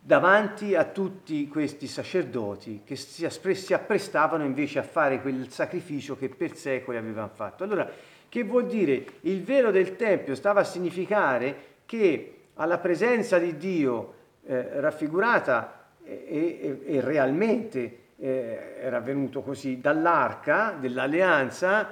davanti 0.03 0.75
a 0.75 0.85
tutti 0.85 1.47
questi 1.47 1.87
sacerdoti 1.87 2.83
che 2.85 2.97
si, 2.97 3.29
si 3.29 3.75
apprestavano 3.75 4.45
invece 4.45 4.79
a 4.79 4.83
fare 4.83 5.21
quel 5.21 5.51
sacrificio 5.51 6.17
che 6.17 6.31
per 6.31 6.57
secoli 6.57 6.97
avevano 6.97 7.31
fatto. 7.33 7.65
Allora, 7.65 7.89
che 8.29 8.43
vuol 8.43 8.67
dire? 8.67 9.05
Il 9.23 9.43
velo 9.43 9.71
del 9.71 9.97
Tempio 9.97 10.35
stava 10.35 10.61
a 10.61 10.65
significare 10.65 11.69
che 11.85 12.40
alla 12.61 12.79
presenza 12.79 13.39
di 13.39 13.57
Dio 13.57 14.15
eh, 14.45 14.81
raffigurata 14.81 15.89
e, 16.05 16.59
e, 16.85 16.97
e 16.97 17.01
realmente 17.01 17.99
eh, 18.17 18.77
era 18.79 18.99
avvenuto 18.99 19.41
così 19.41 19.81
dall'arca 19.81 20.77
dell'alleanza 20.79 21.89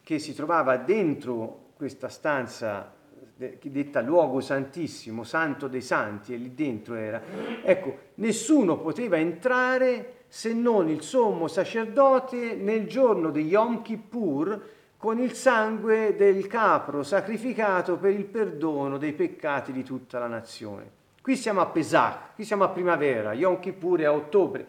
che 0.00 0.18
si 0.20 0.32
trovava 0.32 0.76
dentro 0.76 1.70
questa 1.76 2.08
stanza 2.08 3.00
detta 3.60 4.00
luogo 4.00 4.40
santissimo, 4.40 5.24
santo 5.24 5.66
dei 5.66 5.80
santi, 5.80 6.32
e 6.32 6.36
lì 6.36 6.54
dentro 6.54 6.94
era, 6.94 7.20
ecco, 7.64 7.98
nessuno 8.16 8.78
poteva 8.78 9.16
entrare 9.16 10.26
se 10.28 10.52
non 10.52 10.88
il 10.88 11.02
sommo 11.02 11.48
sacerdote 11.48 12.54
nel 12.54 12.86
giorno 12.86 13.30
di 13.30 13.40
Yom 13.40 13.82
Kippur 13.82 14.62
con 15.02 15.18
il 15.18 15.32
sangue 15.32 16.14
del 16.14 16.46
capro 16.46 17.02
sacrificato 17.02 17.96
per 17.96 18.12
il 18.12 18.24
perdono 18.24 18.98
dei 18.98 19.12
peccati 19.12 19.72
di 19.72 19.82
tutta 19.82 20.20
la 20.20 20.28
nazione. 20.28 20.88
Qui 21.20 21.34
siamo 21.34 21.60
a 21.60 21.66
Pesach, 21.66 22.36
qui 22.36 22.44
siamo 22.44 22.62
a 22.62 22.68
primavera, 22.68 23.32
Yom 23.32 23.58
Kippur 23.58 23.98
è 23.98 24.04
a 24.04 24.12
ottobre, 24.12 24.64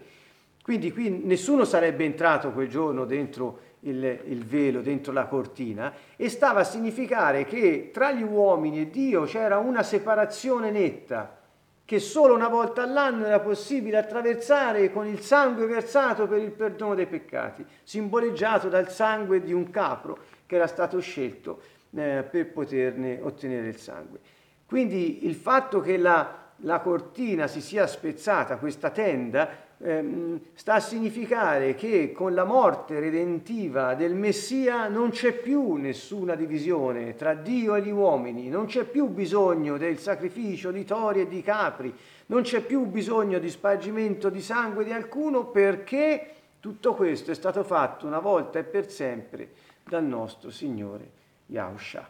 quindi 0.63 0.91
qui 0.91 1.21
nessuno 1.23 1.65
sarebbe 1.65 2.03
entrato 2.03 2.49
quel 2.49 2.67
giorno 2.67 3.05
dentro 3.05 3.59
il, 3.81 4.21
il, 4.25 4.43
velo, 4.43 4.81
dentro 4.81 5.13
la 5.13 5.27
cortina, 5.27 5.93
e 6.15 6.29
stava 6.29 6.61
a 6.61 6.63
significare 6.63 7.45
che 7.45 7.91
tra 7.93 8.11
gli 8.11 8.23
uomini 8.23 8.81
e 8.81 8.89
Dio 8.89 9.25
c'era 9.25 9.59
una 9.59 9.83
separazione 9.83 10.71
netta, 10.71 11.42
che 11.85 11.99
solo 11.99 12.33
una 12.33 12.47
volta 12.47 12.83
all'anno 12.83 13.25
era 13.25 13.39
possibile 13.39 13.97
attraversare 13.97 14.91
con 14.91 15.05
il 15.05 15.19
sangue 15.19 15.65
versato 15.65 16.27
per 16.27 16.39
il 16.39 16.51
perdono 16.51 16.95
dei 16.95 17.07
peccati, 17.07 17.65
simboleggiato 17.83 18.69
dal 18.69 18.89
sangue 18.89 19.41
di 19.41 19.51
un 19.51 19.69
capro 19.69 20.17
che 20.45 20.55
era 20.55 20.67
stato 20.67 20.99
scelto 20.99 21.61
eh, 21.95 22.25
per 22.29 22.51
poterne 22.51 23.19
ottenere 23.21 23.67
il 23.67 23.77
sangue. 23.77 24.19
Quindi 24.65 25.27
il 25.27 25.35
fatto 25.35 25.81
che 25.81 25.97
la, 25.97 26.51
la 26.57 26.79
cortina 26.79 27.47
si 27.47 27.61
sia 27.61 27.85
spezzata, 27.85 28.57
questa 28.57 28.89
tenda, 28.89 29.49
ehm, 29.83 30.39
sta 30.53 30.75
a 30.75 30.79
significare 30.79 31.75
che 31.75 32.11
con 32.13 32.33
la 32.33 32.45
morte 32.45 32.99
redentiva 32.99 33.93
del 33.95 34.15
Messia 34.15 34.87
non 34.87 35.09
c'è 35.09 35.33
più 35.33 35.73
nessuna 35.73 36.35
divisione 36.35 37.15
tra 37.15 37.33
Dio 37.33 37.75
e 37.75 37.81
gli 37.81 37.91
uomini, 37.91 38.47
non 38.47 38.65
c'è 38.65 38.85
più 38.85 39.09
bisogno 39.09 39.77
del 39.77 39.99
sacrificio 39.99 40.71
di 40.71 40.85
tori 40.85 41.21
e 41.21 41.27
di 41.27 41.41
capri, 41.41 41.93
non 42.27 42.43
c'è 42.43 42.61
più 42.61 42.85
bisogno 42.85 43.39
di 43.39 43.49
spargimento 43.49 44.29
di 44.29 44.41
sangue 44.41 44.85
di 44.85 44.91
alcuno 44.91 45.45
perché 45.47 46.27
tutto 46.59 46.93
questo 46.93 47.31
è 47.31 47.35
stato 47.35 47.63
fatto 47.63 48.07
una 48.07 48.19
volta 48.19 48.59
e 48.59 48.63
per 48.63 48.89
sempre 48.89 49.49
dal 49.83 50.05
nostro 50.05 50.49
Signore 50.49 51.11
Yahusha. 51.47 52.09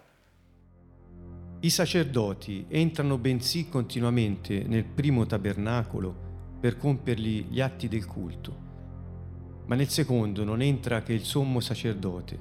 I 1.62 1.70
sacerdoti 1.70 2.66
entrano 2.68 3.18
bensì 3.18 3.70
continuamente 3.70 4.64
nel 4.68 4.84
primo 4.84 5.26
tabernacolo 5.26 6.23
per 6.64 6.78
compiergli 6.78 7.48
gli 7.50 7.60
atti 7.60 7.90
del 7.90 8.06
culto. 8.06 8.58
Ma 9.66 9.76
nel 9.76 9.90
secondo 9.90 10.46
non 10.46 10.62
entra 10.62 11.04
che 11.04 11.12
il 11.12 11.26
sommo 11.26 11.60
sacerdote, 11.60 12.40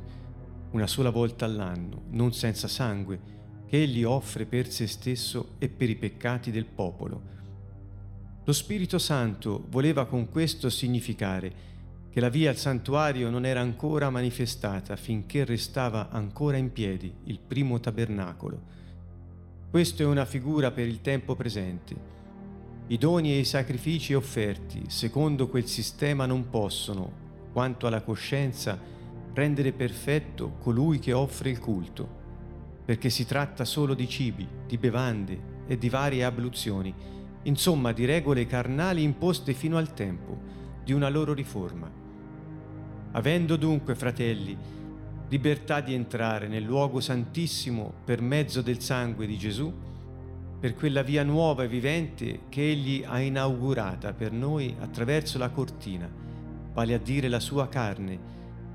una 0.70 0.86
sola 0.86 1.10
volta 1.10 1.44
all'anno, 1.44 2.02
non 2.10 2.32
senza 2.32 2.68
sangue, 2.68 3.18
che 3.66 3.82
egli 3.82 4.04
offre 4.04 4.46
per 4.46 4.70
se 4.70 4.86
stesso 4.86 5.56
e 5.58 5.68
per 5.68 5.90
i 5.90 5.96
peccati 5.96 6.52
del 6.52 6.66
popolo. 6.66 7.22
Lo 8.44 8.52
Spirito 8.52 9.00
Santo 9.00 9.66
voleva 9.68 10.06
con 10.06 10.28
questo 10.28 10.70
significare 10.70 11.52
che 12.08 12.20
la 12.20 12.28
via 12.28 12.50
al 12.50 12.56
santuario 12.56 13.28
non 13.28 13.44
era 13.44 13.60
ancora 13.60 14.08
manifestata 14.08 14.94
finché 14.94 15.44
restava 15.44 16.10
ancora 16.10 16.58
in 16.58 16.70
piedi 16.70 17.12
il 17.24 17.40
primo 17.40 17.80
tabernacolo. 17.80 18.62
Questo 19.68 20.02
è 20.04 20.06
una 20.06 20.26
figura 20.26 20.70
per 20.70 20.86
il 20.86 21.00
tempo 21.00 21.34
presente 21.34 22.12
i 22.92 22.98
doni 22.98 23.32
e 23.32 23.38
i 23.38 23.44
sacrifici 23.46 24.12
offerti 24.12 24.82
secondo 24.88 25.48
quel 25.48 25.66
sistema 25.66 26.26
non 26.26 26.50
possono, 26.50 27.10
quanto 27.50 27.86
alla 27.86 28.02
coscienza, 28.02 28.78
rendere 29.32 29.72
perfetto 29.72 30.56
colui 30.58 30.98
che 30.98 31.14
offre 31.14 31.48
il 31.48 31.58
culto, 31.58 32.06
perché 32.84 33.08
si 33.08 33.24
tratta 33.24 33.64
solo 33.64 33.94
di 33.94 34.06
cibi, 34.06 34.46
di 34.66 34.76
bevande 34.76 35.64
e 35.66 35.78
di 35.78 35.88
varie 35.88 36.22
abluzioni, 36.22 36.92
insomma 37.44 37.92
di 37.92 38.04
regole 38.04 38.44
carnali 38.46 39.02
imposte 39.02 39.54
fino 39.54 39.78
al 39.78 39.94
tempo 39.94 40.38
di 40.84 40.92
una 40.92 41.08
loro 41.08 41.32
riforma. 41.32 41.90
Avendo 43.12 43.56
dunque, 43.56 43.94
fratelli, 43.94 44.54
libertà 45.30 45.80
di 45.80 45.94
entrare 45.94 46.46
nel 46.46 46.64
luogo 46.64 47.00
santissimo 47.00 47.90
per 48.04 48.20
mezzo 48.20 48.60
del 48.60 48.80
sangue 48.80 49.24
di 49.24 49.38
Gesù, 49.38 49.72
per 50.62 50.76
quella 50.76 51.02
via 51.02 51.24
nuova 51.24 51.64
e 51.64 51.68
vivente 51.68 52.42
che 52.48 52.70
Egli 52.70 53.02
ha 53.04 53.18
inaugurata 53.18 54.12
per 54.12 54.30
noi 54.30 54.72
attraverso 54.78 55.36
la 55.36 55.50
cortina, 55.50 56.08
vale 56.72 56.94
a 56.94 56.98
dire 56.98 57.26
la 57.26 57.40
sua 57.40 57.66
carne, 57.66 58.16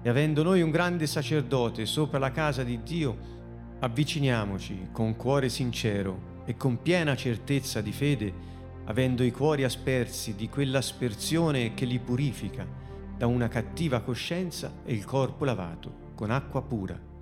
e 0.01 0.09
avendo 0.09 0.43
noi 0.43 0.61
un 0.61 0.69
grande 0.69 1.07
sacerdote 1.07 1.85
sopra 1.85 2.19
la 2.19 2.31
casa 2.31 2.65
di 2.65 2.83
Dio, 2.83 3.17
avviciniamoci 3.79 4.89
con 4.91 5.15
cuore 5.15 5.47
sincero 5.47 6.43
e 6.45 6.57
con 6.57 6.81
piena 6.81 7.15
certezza 7.15 7.79
di 7.79 7.93
fede, 7.93 8.33
avendo 8.83 9.23
i 9.23 9.31
cuori 9.31 9.63
aspersi 9.63 10.35
di 10.35 10.49
quell'aspersione 10.49 11.73
che 11.73 11.85
li 11.85 11.99
purifica 11.99 12.67
da 13.15 13.27
una 13.27 13.47
cattiva 13.47 14.01
coscienza 14.01 14.73
e 14.83 14.93
il 14.93 15.05
corpo 15.05 15.45
lavato 15.45 16.11
con 16.15 16.31
acqua 16.31 16.61
pura. 16.61 17.16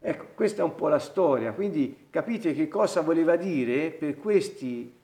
Ecco, 0.00 0.26
questa 0.34 0.62
è 0.62 0.64
un 0.64 0.76
po' 0.76 0.88
la 0.88 1.00
storia, 1.00 1.52
quindi 1.52 2.06
capite 2.08 2.54
che 2.54 2.68
cosa 2.68 3.00
voleva 3.00 3.34
dire 3.34 3.90
per 3.90 4.16
questi 4.16 4.94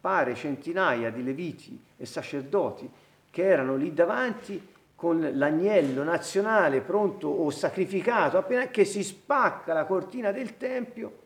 pare 0.00 0.34
centinaia 0.34 1.10
di 1.10 1.22
leviti 1.22 1.78
e 1.96 2.06
sacerdoti 2.06 2.88
che 3.28 3.44
erano 3.44 3.76
lì 3.76 3.92
davanti 3.92 4.74
con 4.94 5.20
l'agnello 5.34 6.02
nazionale 6.02 6.80
pronto 6.80 7.28
o 7.28 7.50
sacrificato, 7.50 8.38
appena 8.38 8.68
che 8.68 8.86
si 8.86 9.02
spacca 9.02 9.74
la 9.74 9.84
cortina 9.84 10.32
del 10.32 10.56
Tempio 10.56 11.24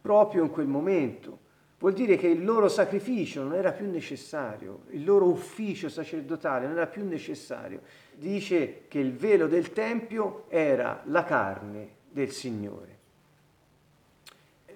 proprio 0.00 0.42
in 0.42 0.50
quel 0.50 0.66
momento. 0.66 1.46
Vuol 1.78 1.92
dire 1.92 2.16
che 2.16 2.26
il 2.26 2.44
loro 2.44 2.66
sacrificio 2.66 3.44
non 3.44 3.54
era 3.54 3.70
più 3.70 3.88
necessario, 3.88 4.80
il 4.90 5.04
loro 5.04 5.26
ufficio 5.26 5.88
sacerdotale 5.88 6.66
non 6.66 6.76
era 6.76 6.88
più 6.88 7.06
necessario. 7.06 7.82
Dice 8.14 8.86
che 8.88 8.98
il 8.98 9.12
velo 9.12 9.46
del 9.46 9.70
Tempio 9.70 10.46
era 10.48 11.02
la 11.04 11.22
carne 11.22 11.97
del 12.10 12.30
Signore, 12.30 12.98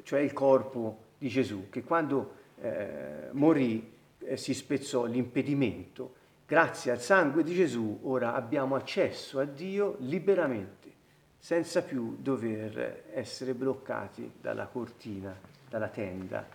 cioè 0.02 0.20
il 0.20 0.32
corpo 0.32 0.98
di 1.18 1.28
Gesù, 1.28 1.68
che 1.70 1.82
quando 1.82 2.34
eh, 2.60 3.28
morì 3.32 3.92
eh, 4.18 4.36
si 4.36 4.54
spezzò 4.54 5.04
l'impedimento. 5.04 6.20
Grazie 6.46 6.90
al 6.90 7.00
sangue 7.00 7.42
di 7.42 7.54
Gesù 7.54 8.00
ora 8.02 8.34
abbiamo 8.34 8.74
accesso 8.74 9.38
a 9.38 9.44
Dio 9.44 9.96
liberamente, 10.00 10.90
senza 11.38 11.82
più 11.82 12.16
dover 12.20 13.04
essere 13.12 13.54
bloccati 13.54 14.30
dalla 14.40 14.66
cortina, 14.66 15.34
dalla 15.68 15.88
tenda 15.88 16.46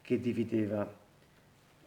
che 0.00 0.20
divideva, 0.20 0.88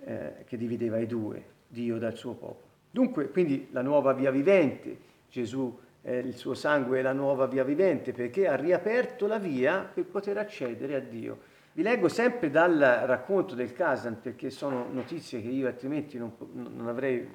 eh, 0.04 0.44
che 0.46 0.58
divideva 0.58 1.00
i 1.00 1.08
due, 1.08 1.44
Dio 1.68 1.98
dal 1.98 2.18
suo 2.18 2.34
popolo. 2.34 2.68
Dunque, 2.92 3.30
quindi 3.30 3.70
la 3.72 3.82
nuova 3.82 4.14
via 4.14 4.32
vivente, 4.32 4.98
Gesù 5.30 5.80
eh, 6.10 6.18
il 6.18 6.36
suo 6.36 6.56
sangue 6.56 7.00
è 7.00 7.02
la 7.04 7.14
nuova 7.14 7.46
via 7.46 7.64
vivente, 7.64 8.12
perché 8.12 8.48
ha 8.48 8.56
riaperto 8.56 9.28
la 9.28 9.38
via 9.38 9.88
per 9.94 10.06
poter 10.06 10.38
accedere 10.38 10.96
a 10.96 11.00
Dio. 11.00 11.40
Vi 11.74 11.84
leggo 11.84 12.08
sempre 12.10 12.50
dal 12.50 12.78
racconto 13.06 13.54
del 13.54 13.74
Kazan, 13.74 14.20
perché 14.20 14.50
sono 14.50 14.88
notizie 14.92 15.40
che 15.40 15.50
io 15.50 15.68
altrimenti 15.68 16.18
non, 16.18 16.34
non 16.54 16.88
avrei, 16.88 17.30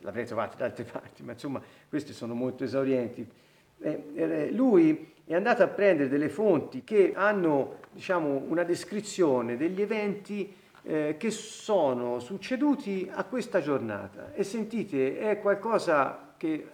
l'avrei 0.00 0.26
trovate 0.26 0.56
da 0.58 0.66
altre 0.66 0.84
parti, 0.92 1.22
ma 1.22 1.32
insomma 1.32 1.62
queste 1.88 2.12
sono 2.12 2.34
molto 2.34 2.64
esaurienti. 2.64 3.26
Eh, 3.78 4.04
eh, 4.14 4.50
lui 4.52 5.14
è 5.24 5.34
andato 5.34 5.62
a 5.62 5.68
prendere 5.68 6.08
delle 6.08 6.28
fonti 6.28 6.84
che 6.84 7.12
hanno 7.14 7.78
diciamo, 7.92 8.44
una 8.46 8.62
descrizione 8.62 9.56
degli 9.56 9.80
eventi 9.80 10.54
eh, 10.82 11.16
che 11.18 11.30
sono 11.30 12.20
succeduti 12.20 13.10
a 13.12 13.24
questa 13.24 13.60
giornata 13.60 14.32
e 14.34 14.44
sentite, 14.44 15.18
è 15.18 15.40
qualcosa 15.40 16.34
che 16.36 16.68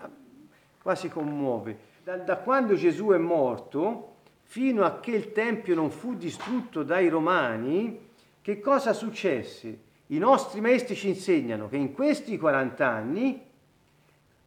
quasi 0.83 1.09
commuove. 1.09 1.91
Da, 2.03 2.17
da 2.17 2.37
quando 2.37 2.75
Gesù 2.75 3.09
è 3.09 3.19
morto 3.19 4.17
fino 4.43 4.85
a 4.85 4.99
che 5.01 5.13
il 5.13 5.33
Tempio 5.33 5.75
non 5.75 5.91
fu 5.91 6.15
distrutto 6.15 6.83
dai 6.83 7.09
Romani, 7.09 8.11
che 8.43 8.61
cosa 8.61 8.93
successe? 8.93 9.79
I 10.09 10.19
nostri 10.19 10.61
maestri 10.61 10.95
ci 10.95 11.09
insegnano 11.09 11.69
che 11.69 11.77
in 11.77 11.93
questi 11.93 12.37
40 12.37 12.87
anni, 12.87 13.41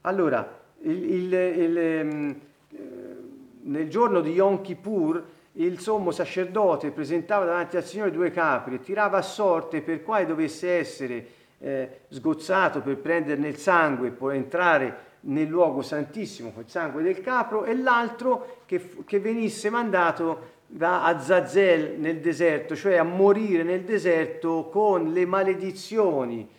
allora, 0.02 0.62
il, 0.82 1.04
il, 1.04 1.34
il, 1.34 1.78
ehm, 1.78 2.40
eh, 2.70 2.78
nel 3.64 3.90
giorno 3.90 4.22
di 4.22 4.32
Yom 4.32 4.62
Kippur, 4.62 5.24
il 5.54 5.80
sommo 5.80 6.12
sacerdote 6.12 6.92
presentava 6.92 7.46
davanti 7.46 7.78
al 7.78 7.86
Signore 7.86 8.12
due 8.12 8.30
capri 8.30 8.76
e 8.76 8.82
tirava 8.82 9.18
a 9.18 9.22
sorte 9.22 9.82
per 9.82 10.04
quale 10.04 10.26
dovesse 10.26 10.70
essere 10.78 11.28
eh, 11.60 12.02
sgozzato 12.10 12.82
per 12.82 12.98
prenderne 12.98 13.48
il 13.48 13.58
sangue 13.58 14.10
e 14.10 14.12
poi 14.12 14.36
entrare 14.36 15.14
nel 15.28 15.48
luogo 15.48 15.82
santissimo 15.82 16.52
col 16.52 16.68
sangue 16.68 17.04
del 17.04 17.22
capro 17.22 17.64
e 17.66 17.76
l'altro 17.76 18.62
che, 18.66 18.90
che 19.06 19.20
venisse 19.20 19.70
mandato 19.70 20.54
da 20.68 21.06
Azazel 21.06 22.00
nel 22.00 22.20
deserto, 22.20 22.76
cioè 22.76 22.96
a 22.96 23.04
morire 23.04 23.64
nel 23.64 23.84
deserto 23.84 24.70
con 24.72 25.12
le 25.12 25.26
maledizioni 25.26 26.50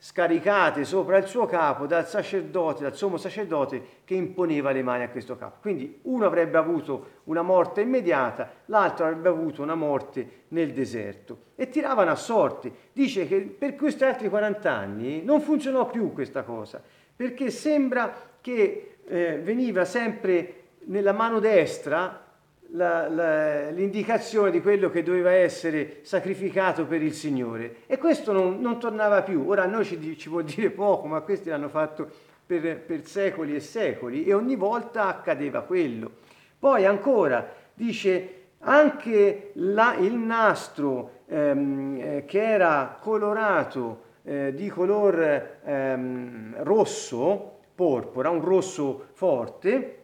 scaricate 0.00 0.84
sopra 0.84 1.16
il 1.16 1.26
suo 1.26 1.44
capo 1.46 1.86
dal 1.86 2.06
sacerdote, 2.06 2.84
dal 2.84 2.94
sommo 2.94 3.16
sacerdote 3.16 3.82
che 4.04 4.14
imponeva 4.14 4.70
le 4.70 4.82
mani 4.82 5.02
a 5.02 5.08
questo 5.08 5.36
capo. 5.36 5.56
Quindi 5.60 5.98
uno 6.02 6.24
avrebbe 6.24 6.56
avuto 6.56 7.16
una 7.24 7.42
morte 7.42 7.80
immediata, 7.80 8.48
l'altro 8.66 9.06
avrebbe 9.06 9.28
avuto 9.28 9.60
una 9.60 9.74
morte 9.74 10.44
nel 10.48 10.72
deserto 10.72 11.46
e 11.56 11.68
tiravano 11.68 12.12
a 12.12 12.16
sorte. 12.16 12.72
Dice 12.92 13.26
che 13.26 13.40
per 13.40 13.74
questi 13.74 14.04
altri 14.04 14.28
40 14.28 14.70
anni 14.70 15.22
non 15.24 15.40
funzionò 15.40 15.86
più 15.86 16.12
questa 16.12 16.42
cosa, 16.44 16.80
perché 17.18 17.50
sembra 17.50 18.14
che 18.40 18.98
eh, 19.04 19.40
veniva 19.42 19.84
sempre 19.84 20.66
nella 20.84 21.10
mano 21.10 21.40
destra 21.40 22.26
la, 22.68 23.08
la, 23.08 23.70
l'indicazione 23.70 24.52
di 24.52 24.62
quello 24.62 24.88
che 24.88 25.02
doveva 25.02 25.32
essere 25.32 25.98
sacrificato 26.02 26.86
per 26.86 27.02
il 27.02 27.12
Signore 27.12 27.78
e 27.88 27.98
questo 27.98 28.30
non, 28.30 28.60
non 28.60 28.78
tornava 28.78 29.22
più. 29.22 29.48
Ora 29.48 29.64
a 29.64 29.66
noi 29.66 29.84
ci, 29.84 30.16
ci, 30.16 30.28
può 30.28 30.42
dire 30.42 30.70
poco, 30.70 31.08
ma 31.08 31.20
questi 31.22 31.48
l'hanno 31.48 31.68
fatto 31.68 32.08
per, 32.46 32.78
per 32.78 33.04
secoli 33.04 33.56
e 33.56 33.60
secoli 33.60 34.24
e 34.24 34.32
ogni 34.32 34.54
volta 34.54 35.08
accadeva 35.08 35.62
quello. 35.62 36.08
Poi 36.56 36.84
ancora 36.84 37.52
dice 37.74 38.34
anche 38.60 39.50
la, 39.54 39.96
il 39.98 40.14
nastro 40.14 41.22
ehm, 41.26 41.98
eh, 42.00 42.24
che 42.26 42.48
era 42.48 42.96
colorato 43.00 44.06
eh, 44.28 44.52
di 44.54 44.68
color 44.68 45.58
ehm, 45.64 46.62
rosso, 46.62 47.60
porpora, 47.74 48.28
un 48.28 48.42
rosso 48.42 49.06
forte, 49.14 50.02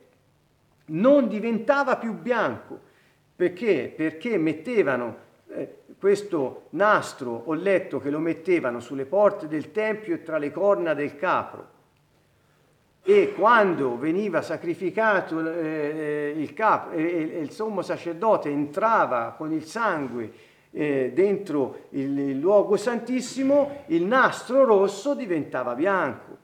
non 0.86 1.28
diventava 1.28 1.98
più 1.98 2.14
bianco. 2.14 2.80
Perché? 3.36 3.92
Perché 3.94 4.38
mettevano 4.38 5.16
eh, 5.48 5.80
questo 5.98 6.68
nastro 6.70 7.42
o 7.44 7.52
letto 7.52 8.00
che 8.00 8.08
lo 8.08 8.18
mettevano 8.18 8.80
sulle 8.80 9.04
porte 9.04 9.46
del 9.46 9.72
Tempio 9.72 10.14
e 10.14 10.22
tra 10.22 10.38
le 10.38 10.50
corna 10.50 10.94
del 10.94 11.16
capro. 11.16 11.72
E 13.02 13.34
quando 13.36 13.98
veniva 13.98 14.40
sacrificato 14.40 15.46
eh, 15.46 16.32
eh 16.34 16.34
il 16.34 16.54
capo 16.54 16.92
e 16.92 17.02
eh, 17.02 17.40
il 17.40 17.50
sommo 17.50 17.82
sacerdote 17.82 18.48
entrava 18.48 19.34
con 19.36 19.52
il 19.52 19.64
sangue 19.64 20.32
eh, 20.74 21.12
dentro 21.14 21.86
il, 21.90 22.18
il 22.18 22.38
luogo 22.38 22.76
santissimo, 22.76 23.84
il 23.86 24.02
nastro 24.02 24.64
rosso 24.64 25.14
diventava 25.14 25.74
bianco. 25.74 26.36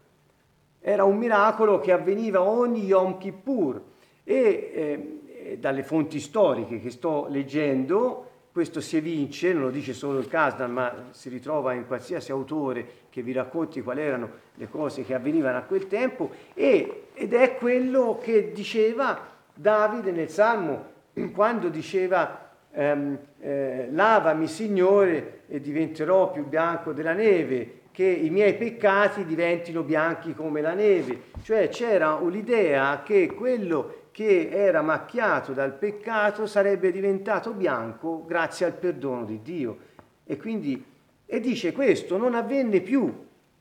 Era 0.81 1.05
un 1.05 1.19
miracolo 1.19 1.81
che 1.81 1.93
avveniva 1.93 2.41
ogni 2.41 2.85
Yom 2.85 3.19
Kippur 3.19 3.83
e 4.25 4.71
eh, 4.73 5.59
dalle 5.59 5.83
fonti 5.83 6.21
storiche 6.21 6.81
che 6.81 6.91
sto 6.91 7.27
leggendo, 7.29 8.29
questo 8.53 8.81
si 8.81 8.97
evince, 8.97 9.53
non 9.53 9.63
lo 9.63 9.71
dice 9.71 9.93
solo 9.93 10.19
il 10.19 10.29
Kasdan, 10.29 10.73
ma 10.73 11.09
si 11.11 11.29
ritrova 11.29 11.73
in 11.73 11.87
qualsiasi 11.87 12.31
autore 12.31 12.87
che 13.11 13.23
vi 13.23 13.33
racconti 13.33 13.83
quali 13.83 14.01
erano 14.01 14.31
le 14.55 14.69
cose 14.69 15.05
che 15.05 15.15
avvenivano 15.15 15.59
a 15.59 15.63
quel 15.63 15.87
tempo, 15.87 16.31
e, 16.55 17.09
ed 17.15 17.33
è 17.33 17.57
quello 17.57 18.19
che 18.23 18.53
diceva 18.53 19.29
Davide 19.53 20.13
nel 20.13 20.31
Salmo, 20.31 20.85
quando 21.35 21.69
diceva 21.69 22.50
ehm, 22.73 23.19
eh, 23.41 23.89
lavami 23.91 24.47
Signore 24.47 25.43
e 25.49 25.61
diventerò 25.61 26.31
più 26.31 26.47
bianco 26.47 26.93
della 26.93 27.13
neve, 27.13 27.79
che 27.93 28.07
i 28.07 28.31
miei 28.31 28.55
peccati 28.55 29.25
diventino 29.25 29.83
bianchi 29.83 30.35
come 30.35 30.61
la 30.61 30.75
neve. 30.75 31.23
Cioè 31.43 31.69
c'era 31.69 32.21
l'idea 32.21 33.03
che 33.03 33.33
quello 33.35 34.09
che 34.13 34.49
era 34.51 34.83
macchiato 34.83 35.53
dal 35.53 35.73
peccato 35.73 36.47
sarebbe 36.47 36.91
diventato 36.91 37.53
bianco 37.53 38.25
grazie 38.27 38.67
al 38.67 38.75
perdono 38.75 39.25
di 39.25 39.41
Dio. 39.43 39.79
E 40.25 40.37
quindi 40.37 40.85
e 41.33 41.39
dice 41.39 41.73
questo 41.73 42.17
non 42.17 42.35
avvenne 42.35 42.81
più 42.81 43.13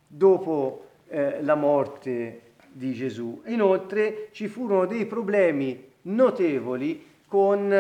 dopo 0.08 0.86
eh, 1.08 1.42
la 1.44 1.54
morte 1.54 2.42
di 2.72 2.94
Gesù. 2.94 3.44
Inoltre 3.46 4.30
ci 4.32 4.48
furono 4.48 4.86
dei 4.86 5.06
problemi 5.06 5.92
notevoli 6.04 7.06
con, 7.28 7.72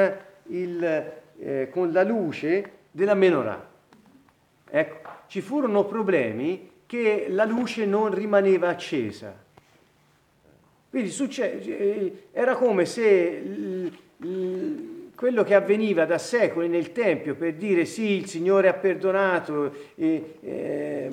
il, 0.49 1.11
eh, 1.39 1.69
con 1.71 1.91
la 1.91 2.03
luce 2.03 2.71
della 2.91 3.13
menorah. 3.13 3.67
Ecco, 4.69 5.09
ci 5.27 5.41
furono 5.41 5.85
problemi 5.85 6.69
che 6.85 7.27
la 7.29 7.45
luce 7.45 7.85
non 7.85 8.13
rimaneva 8.13 8.69
accesa. 8.69 9.33
Quindi 10.89 11.09
succe- 11.09 12.29
era 12.31 12.55
come 12.55 12.85
se 12.85 13.39
l- 13.39 13.91
l- 14.17 14.97
quello 15.15 15.43
che 15.43 15.53
avveniva 15.53 16.05
da 16.05 16.17
secoli 16.17 16.67
nel 16.67 16.91
Tempio 16.91 17.35
per 17.35 17.53
dire 17.55 17.85
sì, 17.85 18.11
il 18.11 18.25
Signore 18.27 18.69
ha 18.69 18.73
perdonato, 18.73 19.71
e, 19.95 20.35
e, 20.41 21.09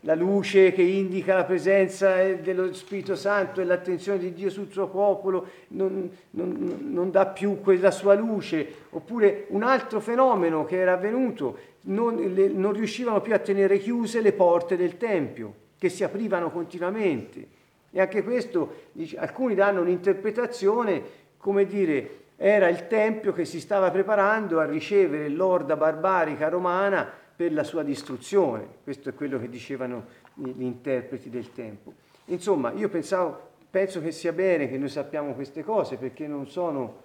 la 0.00 0.14
luce 0.14 0.72
che 0.72 0.82
indica 0.82 1.34
la 1.34 1.44
presenza 1.44 2.22
dello 2.34 2.72
Spirito 2.72 3.14
Santo 3.14 3.60
e 3.60 3.64
l'attenzione 3.64 4.18
di 4.18 4.32
Dio 4.32 4.48
sul 4.48 4.70
suo 4.70 4.88
popolo 4.88 5.46
non, 5.68 6.10
non, 6.30 6.88
non 6.90 7.10
dà 7.10 7.26
più 7.26 7.60
quella 7.60 7.90
sua 7.90 8.14
luce, 8.14 8.66
oppure 8.90 9.46
un 9.48 9.62
altro 9.62 10.00
fenomeno 10.00 10.64
che 10.64 10.78
era 10.78 10.94
avvenuto, 10.94 11.58
non, 11.82 12.16
le, 12.16 12.48
non 12.48 12.72
riuscivano 12.72 13.20
più 13.20 13.34
a 13.34 13.38
tenere 13.38 13.78
chiuse 13.78 14.22
le 14.22 14.32
porte 14.32 14.76
del 14.76 14.96
Tempio, 14.96 15.54
che 15.78 15.90
si 15.90 16.02
aprivano 16.02 16.50
continuamente. 16.50 17.58
E 17.90 18.00
anche 18.00 18.22
questo, 18.22 18.84
alcuni 19.16 19.54
danno 19.54 19.82
un'interpretazione, 19.82 21.02
come 21.36 21.66
dire, 21.66 22.18
era 22.36 22.68
il 22.68 22.86
Tempio 22.86 23.32
che 23.34 23.44
si 23.44 23.60
stava 23.60 23.90
preparando 23.90 24.60
a 24.60 24.64
ricevere 24.64 25.28
l'orda 25.28 25.76
barbarica 25.76 26.48
romana 26.48 27.06
per 27.40 27.54
la 27.54 27.64
sua 27.64 27.82
distruzione. 27.82 28.68
Questo 28.84 29.08
è 29.08 29.14
quello 29.14 29.38
che 29.38 29.48
dicevano 29.48 30.04
gli 30.34 30.60
interpreti 30.60 31.30
del 31.30 31.54
tempo. 31.54 31.94
Insomma, 32.26 32.70
io 32.72 32.90
pensavo, 32.90 33.52
penso 33.70 34.02
che 34.02 34.12
sia 34.12 34.34
bene 34.34 34.68
che 34.68 34.76
noi 34.76 34.90
sappiamo 34.90 35.32
queste 35.32 35.64
cose 35.64 35.96
perché 35.96 36.26
non 36.26 36.48
sono 36.48 37.00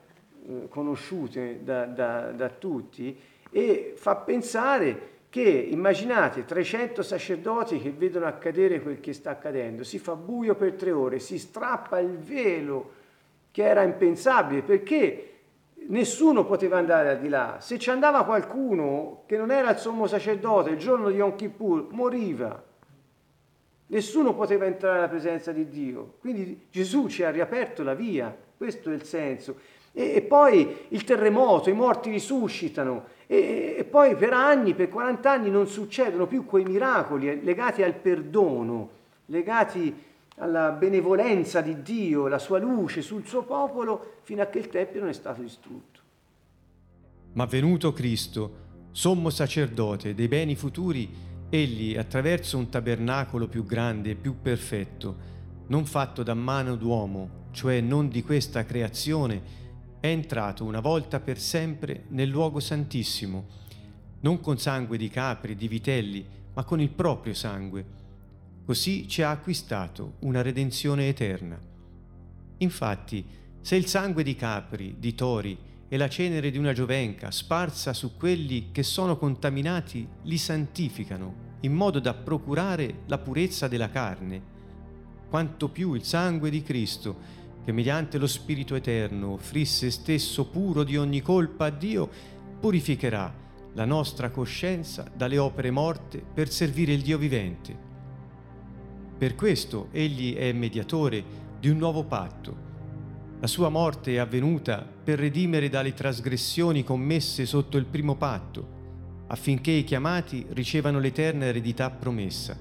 eh, 0.45 0.67
conosciute 0.67 1.63
da, 1.63 1.85
da, 1.85 2.31
da 2.31 2.49
tutti 2.49 3.17
e 3.49 3.93
fa 3.95 4.17
pensare 4.17 5.13
che 5.29 5.41
immaginate 5.41 6.43
300 6.43 7.01
sacerdoti 7.01 7.79
che 7.79 7.91
vedono 7.91 8.25
accadere 8.25 8.81
quel 8.81 8.99
che 8.99 9.13
sta 9.13 9.29
accadendo, 9.29 9.85
si 9.85 9.99
fa 9.99 10.15
buio 10.15 10.55
per 10.55 10.73
tre 10.73 10.91
ore, 10.91 11.19
si 11.19 11.39
strappa 11.39 11.99
il 11.99 12.17
velo 12.17 12.91
che 13.51 13.63
era 13.63 13.83
impensabile 13.83 14.63
perché 14.63 15.34
nessuno 15.87 16.45
poteva 16.45 16.77
andare 16.77 17.09
al 17.09 17.19
di 17.19 17.29
là. 17.29 17.57
Se 17.59 17.77
ci 17.77 17.89
andava 17.89 18.23
qualcuno 18.23 19.23
che 19.25 19.37
non 19.37 19.51
era 19.51 19.71
il 19.71 19.77
sommo 19.77 20.07
sacerdote 20.07 20.71
il 20.71 20.77
giorno 20.77 21.09
di 21.09 21.15
Yom 21.15 21.35
Kippur, 21.35 21.87
moriva. 21.91 22.63
Nessuno 23.87 24.33
poteva 24.33 24.65
entrare 24.65 24.97
alla 24.97 25.09
presenza 25.09 25.51
di 25.51 25.67
Dio. 25.69 26.15
Quindi 26.19 26.67
Gesù 26.71 27.07
ci 27.07 27.23
ha 27.23 27.29
riaperto 27.29 27.83
la 27.83 27.93
via, 27.93 28.35
questo 28.57 28.89
è 28.89 28.93
il 28.93 29.03
senso. 29.03 29.57
E, 29.91 30.15
e 30.15 30.21
poi 30.21 30.87
il 30.89 31.03
terremoto, 31.03 31.69
i 31.69 31.73
morti 31.73 32.09
risuscitano, 32.09 33.05
e, 33.27 33.75
e, 33.77 33.83
poi 33.83 34.15
per 34.15 34.33
anni, 34.33 34.73
per 34.73 34.89
40 34.89 35.31
anni 35.31 35.49
non 35.49 35.67
succedono 35.67 36.25
più 36.27 36.45
quei 36.45 36.63
miracoli 36.63 37.43
legati 37.43 37.83
al 37.83 37.93
perdono, 37.93 38.89
legati 39.27 40.03
alla 40.35 40.71
benevolenza 40.71 41.61
di 41.61 41.81
Dio, 41.81 42.27
la 42.27 42.39
sua 42.39 42.59
luce 42.59 43.01
sul 43.01 43.25
suo 43.25 43.43
popolo, 43.43 44.19
fino 44.23 44.41
a 44.41 44.47
che 44.47 44.59
il 44.59 44.67
Tempio 44.67 44.99
non 44.99 45.09
è 45.09 45.13
stato 45.13 45.41
distrutto. 45.41 45.99
Ma 47.33 47.45
venuto 47.45 47.93
Cristo, 47.93 48.63
sommo 48.91 49.29
sacerdote 49.29 50.13
dei 50.13 50.27
beni 50.27 50.55
futuri, 50.55 51.09
egli, 51.49 51.95
attraverso 51.95 52.57
un 52.57 52.69
tabernacolo 52.69 53.47
più 53.47 53.65
grande 53.65 54.11
e 54.11 54.15
più 54.15 54.41
perfetto, 54.41 55.33
non 55.67 55.85
fatto 55.85 56.23
da 56.23 56.33
mano 56.33 56.75
d'uomo, 56.75 57.43
cioè 57.51 57.81
non 57.81 58.09
di 58.09 58.23
questa 58.23 58.65
creazione, 58.65 59.63
è 59.99 60.07
entrato 60.07 60.63
una 60.63 60.81
volta 60.81 61.19
per 61.19 61.39
sempre 61.39 62.05
nel 62.09 62.29
luogo 62.29 62.59
santissimo, 62.59 63.45
non 64.21 64.39
con 64.39 64.57
sangue 64.57 64.97
di 64.97 65.09
capri 65.09 65.55
di 65.55 65.67
vitelli, 65.67 66.25
ma 66.53 66.63
con 66.63 66.79
il 66.79 66.89
proprio 66.89 67.33
sangue. 67.33 68.03
Così 68.65 69.07
ci 69.07 69.21
ha 69.21 69.29
acquistato 69.29 70.15
una 70.21 70.41
redenzione 70.41 71.07
eterna. 71.07 71.55
Infatti, 72.57 73.23
se 73.61 73.75
il 73.75 73.85
sangue 73.85 74.23
di 74.23 74.35
capri, 74.35 74.95
di 74.97 75.13
tori 75.13 75.55
e 75.87 75.97
la 75.97 76.09
cenere 76.09 76.49
di 76.49 76.57
una 76.57 76.73
giovenca 76.73 77.29
sparsa 77.29 77.93
su 77.93 78.17
quelli 78.17 78.71
che 78.71 78.81
sono 78.81 79.17
contaminati 79.17 80.07
li 80.23 80.37
santificano, 80.39 81.53
in 81.61 81.73
modo 81.73 81.99
da 81.99 82.15
procurare 82.15 83.01
la 83.05 83.19
purezza 83.19 83.67
della 83.67 83.89
carne, 83.89 84.41
quanto 85.29 85.69
più 85.69 85.93
il 85.93 86.03
sangue 86.03 86.49
di 86.49 86.63
Cristo, 86.63 87.43
che 87.63 87.71
mediante 87.71 88.17
lo 88.17 88.27
Spirito 88.27 88.73
Eterno 88.73 89.33
offrì 89.33 89.65
se 89.65 89.91
stesso 89.91 90.47
puro 90.47 90.83
di 90.83 90.97
ogni 90.97 91.21
colpa 91.21 91.65
a 91.65 91.69
Dio, 91.69 92.09
purificherà 92.59 93.31
la 93.73 93.85
nostra 93.85 94.31
coscienza 94.31 95.07
dalle 95.15 95.37
opere 95.37 95.69
morte 95.69 96.23
per 96.33 96.49
servire 96.49 96.93
il 96.93 97.03
Dio 97.03 97.19
vivente. 97.19 97.84
Per 99.17 99.35
questo 99.35 99.87
egli 99.91 100.35
è 100.35 100.51
mediatore 100.51 101.23
di 101.59 101.69
un 101.69 101.77
nuovo 101.77 102.03
patto. 102.03 102.63
La 103.39 103.47
sua 103.47 103.69
morte 103.69 104.13
è 104.13 104.17
avvenuta 104.17 104.85
per 105.03 105.19
redimere 105.19 105.69
dalle 105.69 105.93
trasgressioni 105.93 106.83
commesse 106.83 107.45
sotto 107.45 107.77
il 107.77 107.85
primo 107.85 108.15
patto 108.15 108.73
affinché 109.27 109.71
i 109.71 109.83
chiamati 109.83 110.45
ricevano 110.49 110.99
l'eterna 110.99 111.45
eredità 111.45 111.89
promessa. 111.89 112.57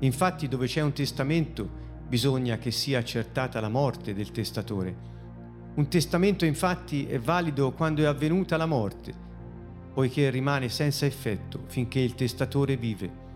Infatti 0.00 0.48
dove 0.48 0.66
c'è 0.66 0.80
un 0.80 0.92
testamento 0.92 1.86
bisogna 2.06 2.58
che 2.58 2.70
sia 2.70 2.98
accertata 2.98 3.60
la 3.60 3.68
morte 3.68 4.14
del 4.14 4.30
testatore. 4.30 5.06
Un 5.74 5.88
testamento 5.88 6.44
infatti 6.44 7.06
è 7.06 7.18
valido 7.18 7.72
quando 7.72 8.02
è 8.02 8.06
avvenuta 8.06 8.56
la 8.56 8.66
morte, 8.66 9.14
poiché 9.94 10.30
rimane 10.30 10.68
senza 10.68 11.06
effetto 11.06 11.64
finché 11.66 12.00
il 12.00 12.14
testatore 12.14 12.76
vive. 12.76 13.26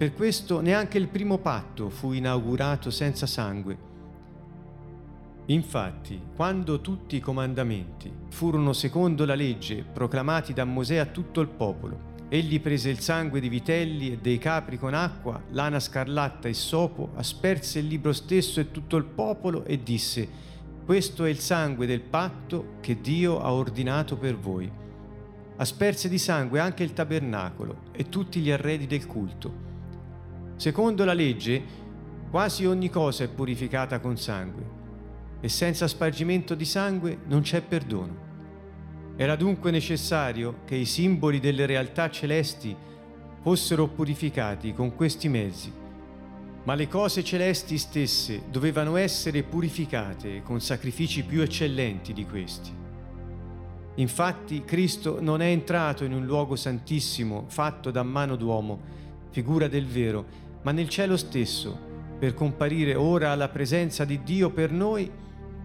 Per 0.00 0.14
questo 0.14 0.62
neanche 0.62 0.96
il 0.96 1.08
primo 1.08 1.36
patto 1.36 1.90
fu 1.90 2.12
inaugurato 2.12 2.88
senza 2.88 3.26
sangue. 3.26 3.76
Infatti, 5.44 6.18
quando 6.34 6.80
tutti 6.80 7.16
i 7.16 7.20
comandamenti 7.20 8.10
furono 8.30 8.72
secondo 8.72 9.26
la 9.26 9.34
legge 9.34 9.84
proclamati 9.84 10.54
da 10.54 10.64
Mosè 10.64 10.96
a 10.96 11.04
tutto 11.04 11.42
il 11.42 11.48
popolo, 11.48 12.14
egli 12.30 12.62
prese 12.62 12.88
il 12.88 13.00
sangue 13.00 13.40
di 13.40 13.50
vitelli 13.50 14.12
e 14.12 14.16
dei 14.16 14.38
capri 14.38 14.78
con 14.78 14.94
acqua, 14.94 15.38
lana 15.50 15.78
scarlatta 15.78 16.48
e 16.48 16.54
sopo, 16.54 17.10
asperse 17.16 17.80
il 17.80 17.86
libro 17.86 18.14
stesso 18.14 18.58
e 18.58 18.70
tutto 18.70 18.96
il 18.96 19.04
popolo 19.04 19.66
e 19.66 19.82
disse, 19.82 20.26
questo 20.82 21.26
è 21.26 21.28
il 21.28 21.40
sangue 21.40 21.84
del 21.84 22.00
patto 22.00 22.76
che 22.80 23.02
Dio 23.02 23.38
ha 23.38 23.52
ordinato 23.52 24.16
per 24.16 24.38
voi. 24.38 24.72
Asperse 25.56 26.08
di 26.08 26.16
sangue 26.16 26.58
anche 26.58 26.84
il 26.84 26.94
tabernacolo 26.94 27.88
e 27.92 28.08
tutti 28.08 28.40
gli 28.40 28.50
arredi 28.50 28.86
del 28.86 29.06
culto. 29.06 29.68
Secondo 30.60 31.06
la 31.06 31.14
legge, 31.14 31.62
quasi 32.30 32.66
ogni 32.66 32.90
cosa 32.90 33.24
è 33.24 33.28
purificata 33.28 33.98
con 33.98 34.18
sangue 34.18 34.62
e 35.40 35.48
senza 35.48 35.88
spargimento 35.88 36.54
di 36.54 36.66
sangue 36.66 37.20
non 37.28 37.40
c'è 37.40 37.62
perdono. 37.62 38.14
Era 39.16 39.36
dunque 39.36 39.70
necessario 39.70 40.56
che 40.66 40.74
i 40.74 40.84
simboli 40.84 41.40
delle 41.40 41.64
realtà 41.64 42.10
celesti 42.10 42.76
fossero 43.40 43.86
purificati 43.86 44.74
con 44.74 44.94
questi 44.94 45.30
mezzi, 45.30 45.72
ma 46.64 46.74
le 46.74 46.88
cose 46.88 47.24
celesti 47.24 47.78
stesse 47.78 48.42
dovevano 48.50 48.96
essere 48.96 49.42
purificate 49.42 50.42
con 50.42 50.60
sacrifici 50.60 51.24
più 51.24 51.40
eccellenti 51.40 52.12
di 52.12 52.26
questi. 52.26 52.70
Infatti 53.94 54.62
Cristo 54.66 55.22
non 55.22 55.40
è 55.40 55.46
entrato 55.46 56.04
in 56.04 56.12
un 56.12 56.26
luogo 56.26 56.54
santissimo 56.54 57.46
fatto 57.48 57.90
da 57.90 58.02
mano 58.02 58.36
d'uomo, 58.36 58.98
figura 59.30 59.66
del 59.66 59.86
vero, 59.86 60.48
ma 60.62 60.72
nel 60.72 60.88
cielo 60.88 61.16
stesso, 61.16 61.88
per 62.18 62.34
comparire 62.34 62.94
ora 62.94 63.30
alla 63.30 63.48
presenza 63.48 64.04
di 64.04 64.22
Dio 64.22 64.50
per 64.50 64.70
noi 64.70 65.10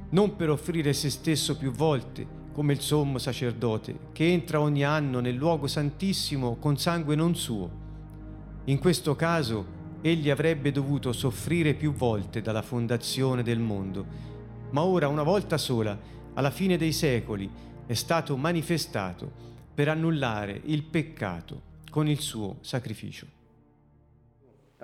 non 0.09 0.35
per 0.35 0.49
offrire 0.49 0.93
se 0.93 1.09
stesso 1.09 1.57
più 1.57 1.71
volte, 1.71 2.25
come 2.53 2.71
il 2.71 2.79
sommo 2.79 3.17
sacerdote, 3.17 4.11
che 4.13 4.31
entra 4.31 4.61
ogni 4.61 4.85
anno 4.85 5.19
nel 5.19 5.35
luogo 5.35 5.67
santissimo 5.67 6.55
con 6.55 6.77
sangue 6.77 7.15
non 7.15 7.35
suo. 7.35 7.83
In 8.65 8.79
questo 8.79 9.15
caso 9.15 9.83
egli 10.01 10.29
avrebbe 10.29 10.71
dovuto 10.71 11.11
soffrire 11.11 11.73
più 11.73 11.91
volte 11.91 12.41
dalla 12.41 12.61
fondazione 12.61 13.43
del 13.43 13.59
mondo, 13.59 14.05
ma 14.69 14.83
ora 14.83 15.09
una 15.09 15.23
volta 15.23 15.57
sola, 15.57 15.99
alla 16.33 16.51
fine 16.51 16.77
dei 16.77 16.93
secoli, 16.93 17.49
è 17.85 17.93
stato 17.93 18.37
manifestato 18.37 19.29
per 19.73 19.89
annullare 19.89 20.61
il 20.65 20.83
peccato 20.83 21.73
con 21.89 22.07
il 22.07 22.19
suo 22.19 22.57
sacrificio. 22.61 23.34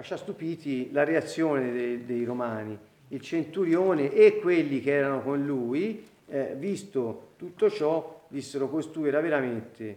Lascia 0.01 0.17
stupiti 0.17 0.91
la 0.91 1.03
reazione 1.03 1.71
dei, 1.71 2.05
dei 2.05 2.23
romani 2.23 2.75
il 3.09 3.21
centurione 3.21 4.11
e 4.11 4.39
quelli 4.39 4.81
che 4.81 4.93
erano 4.93 5.21
con 5.21 5.45
lui, 5.45 6.03
eh, 6.27 6.55
visto 6.57 7.33
tutto 7.37 7.69
ciò, 7.69 8.23
dissero 8.27 8.67
costui 8.67 9.09
era 9.09 9.21
veramente 9.21 9.95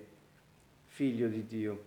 figlio 0.88 1.26
di 1.28 1.46
Dio. 1.46 1.82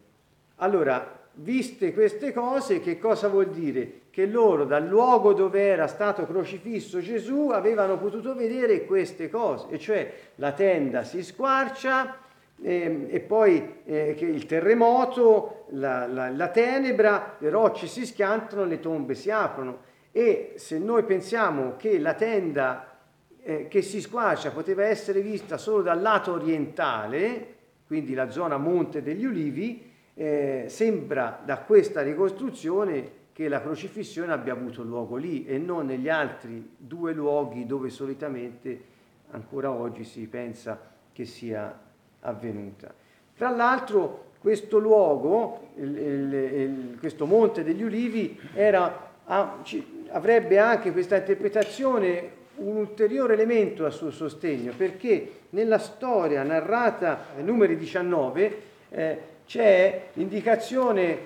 Allora, 0.55 1.27
viste 1.33 1.93
queste 1.93 2.33
cose, 2.33 2.79
che 2.79 2.97
cosa 2.97 3.27
vuol 3.27 3.51
dire? 3.51 4.01
Che 4.09 4.25
loro 4.25 4.65
dal 4.65 4.87
luogo 4.87 5.33
dove 5.33 5.61
era 5.67 5.85
stato 5.85 6.25
crocifisso 6.25 6.99
Gesù 6.99 7.49
avevano 7.51 7.99
potuto 7.99 8.33
vedere 8.33 8.85
queste 8.85 9.29
cose, 9.29 9.67
e 9.69 9.77
cioè 9.77 10.11
la 10.37 10.53
tenda 10.53 11.03
si 11.03 11.21
squarcia, 11.21 12.17
eh, 12.61 13.07
e 13.09 13.19
poi 13.19 13.81
eh, 13.85 14.15
il 14.19 14.45
terremoto, 14.45 15.65
la, 15.71 16.07
la, 16.07 16.29
la, 16.29 16.47
tenebra, 16.49 17.35
le 17.37 17.49
rocce 17.49 17.87
si 17.87 18.05
schiantano, 18.05 18.65
le 18.65 18.79
tombe 18.79 19.13
si 19.13 19.29
aprono. 19.29 19.85
E 20.11 20.53
se 20.55 20.79
noi 20.79 21.03
pensiamo 21.03 21.75
che 21.77 21.99
la 21.99 22.13
tenda 22.13 22.97
eh, 23.43 23.67
che 23.67 23.81
si 23.81 24.01
squarcia 24.01 24.51
poteva 24.51 24.85
essere 24.85 25.21
vista 25.21 25.57
solo 25.57 25.81
dal 25.81 26.01
lato 26.01 26.33
orientale, 26.33 27.55
quindi 27.85 28.13
la 28.13 28.29
zona 28.29 28.57
Monte 28.57 29.01
degli 29.01 29.25
Ulivi, 29.25 29.93
eh, 30.15 30.65
sembra 30.67 31.39
da 31.45 31.59
questa 31.59 32.01
ricostruzione 32.01 33.25
che 33.33 33.47
la 33.47 33.61
crocifissione 33.61 34.33
abbia 34.33 34.53
avuto 34.53 34.81
luogo 34.81 35.15
lì 35.15 35.45
e 35.45 35.59
non 35.59 35.85
negli 35.85 36.09
altri 36.09 36.71
due 36.75 37.13
luoghi 37.13 37.67
dove 37.67 37.91
solitamente 37.91 38.81
ancora 39.29 39.69
oggi 39.69 40.03
si 40.03 40.25
pensa 40.25 40.79
che 41.13 41.25
sia 41.25 41.86
avvenuta. 42.27 42.93
Tra 43.35 43.49
l'altro 43.49 44.25
questo 44.39 44.77
luogo, 44.77 45.69
il, 45.75 45.97
il, 45.97 46.33
il, 46.33 46.97
questo 46.99 47.25
Monte 47.25 47.63
degli 47.63 47.83
Ulivi, 47.83 48.39
era, 48.53 49.11
ah, 49.25 49.57
ci, 49.63 50.05
avrebbe 50.09 50.59
anche 50.59 50.91
questa 50.91 51.17
interpretazione 51.17 52.35
un 52.57 52.77
ulteriore 52.77 53.33
elemento 53.33 53.85
a 53.85 53.89
suo 53.89 54.11
sostegno, 54.11 54.73
perché 54.75 55.31
nella 55.51 55.79
storia 55.79 56.43
narrata 56.43 57.25
nei 57.35 57.43
numeri 57.43 57.77
19 57.77 58.61
eh, 58.89 59.19
c'è 59.45 60.07
l'indicazione 60.13 61.17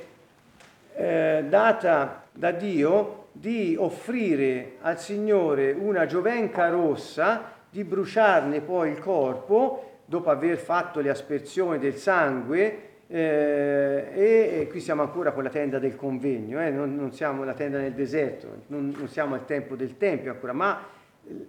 eh, 0.95 1.45
data 1.47 2.24
da 2.32 2.52
Dio 2.52 3.28
di 3.32 3.76
offrire 3.80 4.74
al 4.82 4.99
Signore 4.99 5.72
una 5.72 6.06
giovenca 6.06 6.70
rossa, 6.70 7.60
di 7.70 7.84
bruciarne 7.86 8.60
poi 8.60 8.91
il 8.91 8.99
corpo, 8.99 9.91
dopo 10.12 10.30
aver 10.30 10.57
fatto 10.57 10.99
le 10.99 11.09
aspersioni 11.09 11.80
del 11.80 11.95
sangue, 11.95 12.89
eh, 13.07 14.09
e, 14.14 14.68
qui 14.70 14.82
siamo 14.82 15.03
ancora 15.03 15.32
con 15.32 15.41
la 15.41 15.49
tenda 15.49 15.80
del 15.80 15.95
convegno, 15.95 16.62
eh, 16.62 16.70
non, 16.70 16.93
non, 16.97 17.14
siamo 17.14 17.45
la 17.45 17.53
tenda 17.53 17.78
nel 17.78 17.93
deserto, 17.93 18.64
non, 18.68 18.93
non, 18.97 19.07
siamo 19.07 19.36
al 19.36 19.45
tempo 19.45 19.78
del 19.78 19.97
Tempio 19.97 20.32
ancora, 20.32 20.51
ma 20.51 20.86
eh, 21.26 21.47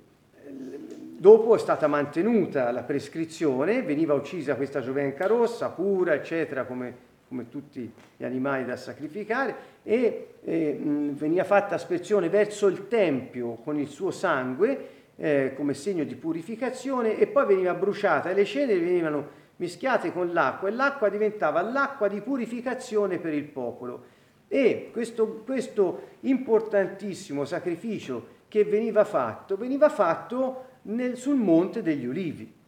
dopo 1.18 1.56
è 1.56 1.58
stata 1.58 1.88
mantenuta 1.88 2.70
la 2.70 2.84
prescrizione, 2.84 3.82
veniva 3.82 4.14
uccisa 4.14 4.54
questa 4.54 4.80
giovenca 4.80 5.26
rossa, 5.26 5.70
pura, 5.70 6.14
eccetera, 6.14 6.62
come, 6.62 6.94
come 7.26 7.48
tutti 7.48 7.92
gli 8.16 8.24
animali 8.24 8.64
da 8.64 8.76
sacrificare, 8.76 9.54
e 9.82 10.34
mh, 10.40 11.14
veniva 11.14 11.42
fatta 11.42 11.74
aspersione 11.74 12.28
verso 12.28 12.68
il 12.68 12.86
Tempio 12.86 13.54
con 13.64 13.76
il 13.76 13.88
suo 13.88 14.12
sangue 14.12 15.00
eh, 15.16 15.52
come 15.54 15.74
segno 15.74 16.04
di 16.04 16.14
purificazione 16.14 17.18
e 17.18 17.26
poi 17.26 17.46
veniva 17.46 17.74
bruciata 17.74 18.30
e 18.30 18.34
le 18.34 18.44
ceneri 18.44 18.80
venivano 18.80 19.40
mischiate 19.56 20.12
con 20.12 20.32
l'acqua 20.32 20.68
e 20.68 20.72
l'acqua 20.72 21.08
diventava 21.08 21.62
l'acqua 21.62 22.08
di 22.08 22.20
purificazione 22.20 23.18
per 23.18 23.32
il 23.32 23.44
popolo. 23.44 24.04
E 24.48 24.90
questo, 24.92 25.42
questo 25.44 26.08
importantissimo 26.20 27.44
sacrificio 27.44 28.40
che 28.48 28.64
veniva 28.64 29.04
fatto, 29.04 29.56
veniva 29.56 29.88
fatto 29.88 30.64
nel, 30.82 31.16
sul 31.16 31.36
monte 31.36 31.80
degli 31.82 32.04
ulivi. 32.04 32.60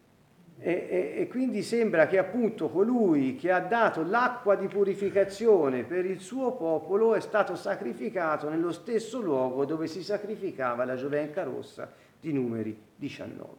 E, 0.57 0.71
e, 0.71 1.15
e, 1.21 1.27
quindi 1.27 1.63
sembra 1.63 2.07
che 2.07 2.17
appunto 2.17 2.71
colui 2.71 3.35
che 3.35 3.51
ha 3.51 3.59
dato 3.59 4.03
l'acqua 4.03 4.55
di 4.55 4.69
purificazione 4.69 5.83
per 5.83 6.07
il 6.07 6.21
suo 6.21 6.53
popolo 6.53 7.15
è 7.15 7.21
stato 7.21 7.57
sacrificato 7.57 8.49
nello 8.49 8.71
stesso 8.71 9.21
luogo 9.21 9.65
dove 9.65 9.89
si 9.89 10.03
sacrificava 10.03 10.85
la 10.85 10.95
giovenca 10.95 11.43
rossa 11.43 11.93
di 12.25 12.33
numeri 12.33 12.75
19. 12.97 13.51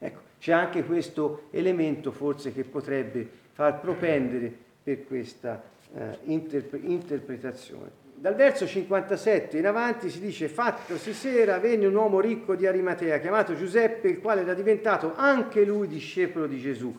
Ecco, 0.00 0.20
c'è 0.40 0.52
anche 0.52 0.84
questo 0.84 1.44
elemento 1.50 2.10
forse 2.10 2.52
che 2.52 2.64
potrebbe 2.64 3.26
far 3.52 3.78
propendere 3.78 4.52
per 4.82 5.06
questa 5.06 5.62
eh, 5.94 6.18
interpre- 6.24 6.80
interpretazione. 6.82 8.06
Dal 8.14 8.34
verso 8.34 8.66
57 8.66 9.58
in 9.58 9.66
avanti 9.66 10.10
si 10.10 10.18
dice 10.18 10.48
fattosi 10.48 11.12
sera 11.12 11.58
venne 11.58 11.86
un 11.86 11.94
uomo 11.94 12.18
ricco 12.18 12.56
di 12.56 12.66
Arimatea 12.66 13.20
chiamato 13.20 13.54
Giuseppe 13.54 14.08
il 14.08 14.20
quale 14.20 14.40
era 14.40 14.54
diventato 14.54 15.14
anche 15.14 15.64
lui 15.64 15.86
discepolo 15.86 16.48
di 16.48 16.58
Gesù. 16.58 16.92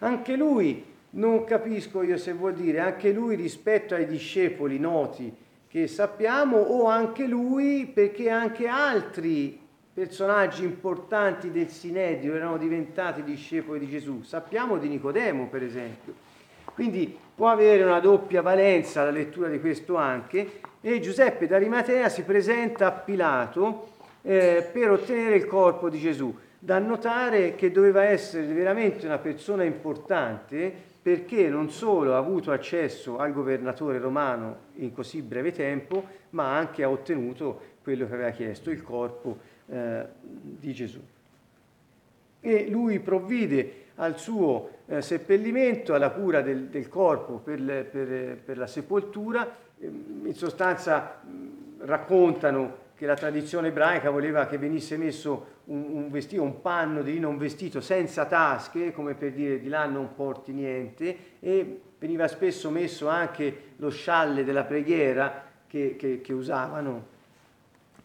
Anche 0.00 0.36
lui, 0.36 0.84
non 1.10 1.44
capisco 1.44 2.02
io 2.02 2.18
se 2.18 2.34
vuol 2.34 2.52
dire, 2.52 2.80
anche 2.80 3.10
lui 3.10 3.36
rispetto 3.36 3.94
ai 3.94 4.06
discepoli 4.06 4.78
noti 4.78 5.34
che 5.66 5.86
sappiamo 5.86 6.58
o 6.58 6.86
anche 6.86 7.26
lui 7.26 7.86
perché 7.86 8.28
anche 8.28 8.66
altri 8.66 9.65
personaggi 9.96 10.62
importanti 10.62 11.50
del 11.50 11.70
Sinedio 11.70 12.34
erano 12.34 12.58
diventati 12.58 13.22
discepoli 13.22 13.78
di 13.78 13.88
Gesù. 13.88 14.20
Sappiamo 14.24 14.76
di 14.76 14.88
Nicodemo, 14.88 15.46
per 15.48 15.62
esempio. 15.62 16.12
Quindi 16.74 17.18
può 17.34 17.48
avere 17.48 17.82
una 17.82 17.98
doppia 17.98 18.42
valenza 18.42 19.04
la 19.04 19.10
lettura 19.10 19.48
di 19.48 19.58
questo 19.58 19.96
anche. 19.96 20.60
E 20.82 21.00
Giuseppe 21.00 21.46
d'Arimatea 21.46 22.10
si 22.10 22.24
presenta 22.24 22.88
a 22.88 22.92
Pilato 22.92 23.88
eh, 24.20 24.68
per 24.70 24.90
ottenere 24.90 25.36
il 25.36 25.46
corpo 25.46 25.88
di 25.88 25.98
Gesù. 25.98 26.36
Da 26.58 26.78
notare 26.78 27.54
che 27.54 27.70
doveva 27.70 28.04
essere 28.04 28.44
veramente 28.52 29.06
una 29.06 29.16
persona 29.16 29.64
importante 29.64 30.70
perché 31.00 31.48
non 31.48 31.70
solo 31.70 32.12
ha 32.12 32.18
avuto 32.18 32.52
accesso 32.52 33.16
al 33.16 33.32
governatore 33.32 33.98
romano 33.98 34.56
in 34.74 34.92
così 34.92 35.22
breve 35.22 35.52
tempo, 35.52 36.04
ma 36.30 36.54
anche 36.54 36.82
ha 36.82 36.90
ottenuto 36.90 37.76
quello 37.82 38.06
che 38.06 38.12
aveva 38.12 38.30
chiesto, 38.30 38.70
il 38.70 38.82
corpo 38.82 39.54
eh, 39.68 40.04
di 40.20 40.72
Gesù. 40.72 41.00
E 42.40 42.68
lui 42.68 43.00
provvide 43.00 43.84
al 43.96 44.18
suo 44.18 44.70
eh, 44.86 45.02
seppellimento, 45.02 45.94
alla 45.94 46.10
cura 46.10 46.42
del, 46.42 46.64
del 46.64 46.88
corpo 46.88 47.34
per, 47.34 47.60
le, 47.60 47.84
per, 47.84 48.38
per, 48.38 48.58
la 48.58 48.66
sepoltura. 48.66 49.64
In 49.78 50.34
sostanza 50.34 51.20
raccontano 51.78 52.84
che 52.94 53.06
la 53.06 53.14
tradizione 53.14 53.68
ebraica 53.68 54.10
voleva 54.10 54.46
che 54.46 54.58
venisse 54.58 54.96
messo 54.96 55.54
un, 55.64 55.84
un, 55.90 56.10
vestito, 56.10 56.42
un 56.42 56.60
panno 56.62 57.02
di 57.02 57.12
lino, 57.12 57.28
un 57.28 57.36
vestito 57.36 57.80
senza 57.80 58.24
tasche, 58.24 58.92
come 58.92 59.14
per 59.14 59.32
dire 59.32 59.58
di 59.58 59.68
là 59.68 59.84
non 59.86 60.14
porti 60.14 60.52
niente, 60.52 61.16
e 61.40 61.80
veniva 61.98 62.26
spesso 62.28 62.70
messo 62.70 63.08
anche 63.08 63.72
lo 63.76 63.90
scialle 63.90 64.44
della 64.44 64.64
preghiera 64.64 65.44
che, 65.66 65.96
che, 65.96 66.20
che 66.20 66.32
usavano 66.32 67.14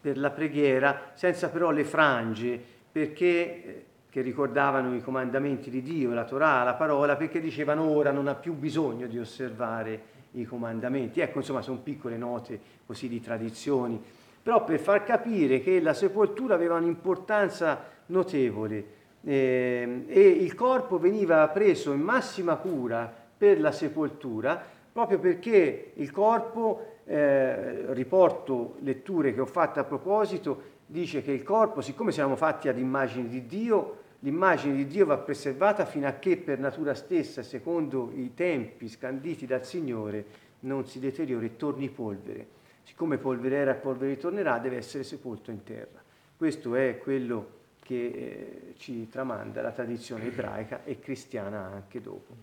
per 0.02 0.18
la 0.18 0.30
preghiera, 0.30 1.12
senza 1.14 1.48
però 1.48 1.70
le 1.70 1.84
frange, 1.84 2.60
perché 2.92 3.24
eh, 3.24 3.84
che 4.10 4.20
ricordavano 4.20 4.94
i 4.94 5.00
comandamenti 5.00 5.70
di 5.70 5.80
Dio, 5.80 6.12
la 6.12 6.24
Torah, 6.24 6.62
la 6.64 6.74
parola, 6.74 7.16
perché 7.16 7.40
dicevano 7.40 7.88
ora 7.88 8.10
non 8.10 8.28
ha 8.28 8.34
più 8.34 8.52
bisogno 8.52 9.06
di 9.06 9.18
osservare 9.18 10.10
i 10.32 10.44
comandamenti. 10.44 11.20
Ecco, 11.20 11.38
insomma, 11.38 11.62
sono 11.62 11.78
piccole 11.78 12.18
note 12.18 12.60
così 12.84 13.08
di 13.08 13.22
tradizioni 13.22 14.02
però 14.42 14.64
per 14.64 14.80
far 14.80 15.04
capire 15.04 15.60
che 15.60 15.80
la 15.80 15.94
sepoltura 15.94 16.54
aveva 16.54 16.74
un'importanza 16.74 17.80
notevole 18.06 18.84
eh, 19.22 20.04
e 20.08 20.20
il 20.20 20.54
corpo 20.54 20.98
veniva 20.98 21.46
preso 21.48 21.92
in 21.92 22.00
massima 22.00 22.56
cura 22.56 23.10
per 23.38 23.60
la 23.60 23.70
sepoltura 23.70 24.60
proprio 24.92 25.20
perché 25.20 25.92
il 25.94 26.10
corpo, 26.10 26.91
eh, 27.04 27.92
riporto 27.92 28.76
letture 28.80 29.34
che 29.34 29.40
ho 29.40 29.46
fatto 29.46 29.80
a 29.80 29.84
proposito, 29.84 30.70
dice 30.86 31.22
che 31.22 31.32
il 31.32 31.42
corpo, 31.42 31.80
siccome 31.80 32.12
siamo 32.12 32.36
fatti 32.36 32.68
ad 32.68 32.78
immagine 32.78 33.28
di 33.28 33.46
Dio, 33.46 33.98
l'immagine 34.20 34.74
di 34.76 34.86
Dio 34.86 35.06
va 35.06 35.18
preservata 35.18 35.84
fino 35.84 36.06
a 36.06 36.12
che 36.12 36.36
per 36.36 36.58
natura 36.58 36.94
stessa, 36.94 37.42
secondo 37.42 38.10
i 38.14 38.32
tempi 38.34 38.88
scanditi 38.88 39.46
dal 39.46 39.64
Signore, 39.64 40.24
non 40.60 40.86
si 40.86 41.00
deteriori 41.00 41.46
e 41.46 41.56
torni 41.56 41.88
polvere 41.88 42.60
siccome 42.84 43.18
polvere 43.18 43.56
era 43.56 43.74
polvere 43.74 44.14
ritornerà, 44.14 44.58
deve 44.58 44.76
essere 44.76 45.04
sepolto 45.04 45.50
in 45.50 45.62
terra. 45.62 46.02
Questo 46.36 46.74
è 46.74 46.98
quello 46.98 47.60
che 47.82 48.06
eh, 48.06 48.74
ci 48.78 49.08
tramanda 49.08 49.62
la 49.62 49.70
tradizione 49.70 50.26
ebraica 50.26 50.84
e 50.84 50.98
cristiana 50.98 51.70
anche 51.72 52.00
dopo. 52.00 52.34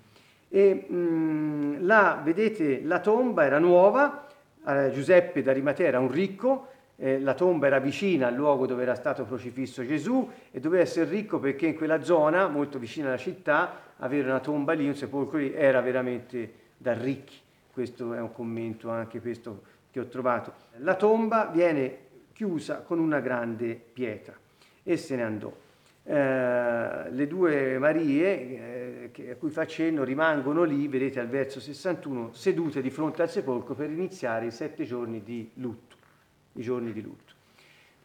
E 0.49 0.86
mh, 0.88 0.95
mm, 0.95 1.86
là, 1.86 2.22
vedete, 2.24 2.82
la 2.82 2.99
tomba 2.99 3.45
era 3.45 3.60
nuova, 3.60 4.28
eh, 4.70 4.91
Giuseppe 4.91 5.41
d'Arimatea 5.41 5.88
era 5.88 5.99
un 5.99 6.11
ricco, 6.11 6.67
eh, 6.95 7.20
la 7.20 7.34
tomba 7.34 7.67
era 7.67 7.80
vicina 7.80 8.28
al 8.28 8.36
luogo 8.36 8.65
dove 8.65 8.84
era 8.84 8.95
stato 8.95 9.26
crocifisso 9.26 9.86
Gesù 9.86 10.30
e 10.51 10.59
doveva 10.59 10.84
essere 10.84 11.09
ricco 11.09 11.39
perché 11.39 11.67
in 11.67 11.76
quella 11.76 12.03
zona, 12.03 12.47
molto 12.47 12.78
vicina 12.78 13.07
alla 13.07 13.17
città, 13.17 13.93
avere 13.97 14.28
una 14.28 14.39
tomba 14.39 14.74
lì, 14.74 14.88
un 14.88 14.95
sepolcro 14.95 15.38
lì, 15.38 15.53
era 15.53 15.82
veramente 15.82 16.53
da 16.78 16.93
ricchi. 16.93 17.38
Questo 17.72 18.13
è 18.13 18.20
un 18.20 18.32
commento 18.34 18.89
anche 18.89 19.22
questo 19.22 19.61
che 19.91 19.99
ho 19.99 20.07
trovato. 20.07 20.53
La 20.78 20.95
tomba 20.95 21.45
viene 21.45 21.97
chiusa 22.34 22.82
con 22.82 22.99
una 22.99 23.20
grande 23.20 23.80
pietra 23.93 24.34
e 24.84 24.97
se 24.97 25.15
ne 25.15 25.24
andò. 25.24 25.67
Eh, 26.12 27.12
le 27.12 27.28
due 27.28 27.78
Marie, 27.78 29.12
eh, 29.14 29.32
a 29.32 29.36
cui 29.36 29.51
fa 29.51 29.68
cenno, 29.68 30.03
rimangono 30.03 30.64
lì, 30.64 30.88
vedete 30.88 31.20
al 31.20 31.28
verso 31.28 31.60
61, 31.60 32.34
sedute 32.34 32.82
di 32.82 32.89
fronte 32.89 33.22
al 33.22 33.30
sepolcro 33.30 33.76
per 33.76 33.91
iniziare 33.91 34.47
i 34.47 34.51
sette 34.51 34.86
giorni 34.86 35.22
di 35.22 35.51
lutto. 35.55 35.97
I 36.53 36.64
giorni 36.64 36.93
di 36.93 37.01
lutto. 37.03 37.34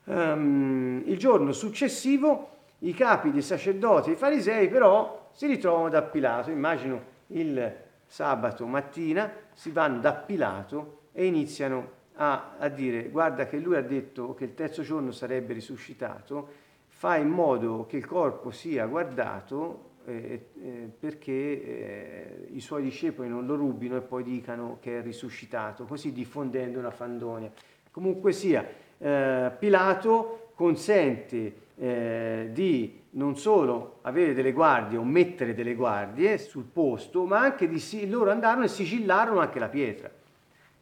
Um, 0.04 1.02
il 1.06 1.16
giorno 1.16 1.52
successivo 1.52 2.50
i 2.80 2.92
capi 2.92 3.30
dei 3.30 3.40
sacerdoti 3.40 4.10
e 4.10 4.12
i 4.12 4.16
farisei 4.16 4.68
però 4.68 5.30
si 5.32 5.46
ritrovano 5.46 5.88
da 5.88 6.02
Pilato, 6.02 6.50
immagino 6.50 7.02
il 7.28 7.74
sabato 8.06 8.66
mattina, 8.66 9.32
si 9.54 9.70
vanno 9.70 10.00
da 10.00 10.12
Pilato 10.12 11.04
e 11.12 11.24
iniziano 11.24 12.02
a, 12.16 12.56
a, 12.58 12.68
dire 12.68 13.08
guarda 13.08 13.46
che 13.46 13.56
lui 13.56 13.76
ha 13.76 13.82
detto 13.82 14.34
che 14.34 14.44
il 14.44 14.54
terzo 14.54 14.82
giorno 14.82 15.10
sarebbe 15.10 15.54
risuscitato, 15.54 16.63
fa 17.04 17.18
in 17.18 17.28
modo 17.28 17.84
che 17.86 17.98
il 17.98 18.06
corpo 18.06 18.50
sia 18.50 18.86
guardato 18.86 19.90
eh, 20.06 20.46
eh, 20.58 20.90
perché 20.98 21.32
eh, 21.32 22.48
i 22.52 22.60
suoi 22.60 22.82
discepoli 22.82 23.28
non 23.28 23.44
lo 23.44 23.56
rubino 23.56 23.94
e 23.98 24.00
poi 24.00 24.22
dicano 24.22 24.78
che 24.80 25.00
è 25.00 25.02
risuscitato, 25.02 25.84
così 25.84 26.14
diffondendo 26.14 26.78
una 26.78 26.90
fandonia. 26.90 27.52
Comunque 27.90 28.32
sia, 28.32 28.66
eh, 28.96 29.52
Pilato 29.58 30.52
consente 30.54 31.54
eh, 31.76 32.48
di 32.52 33.02
non 33.10 33.36
solo 33.36 33.98
avere 34.00 34.32
delle 34.32 34.52
guardie 34.52 34.96
o 34.96 35.04
mettere 35.04 35.52
delle 35.52 35.74
guardie 35.74 36.38
sul 36.38 36.64
posto, 36.64 37.26
ma 37.26 37.40
anche 37.40 37.68
di 37.68 38.08
loro 38.08 38.30
andarono 38.30 38.64
e 38.64 38.68
sigillarono 38.68 39.40
anche 39.40 39.58
la 39.58 39.68
pietra. 39.68 40.10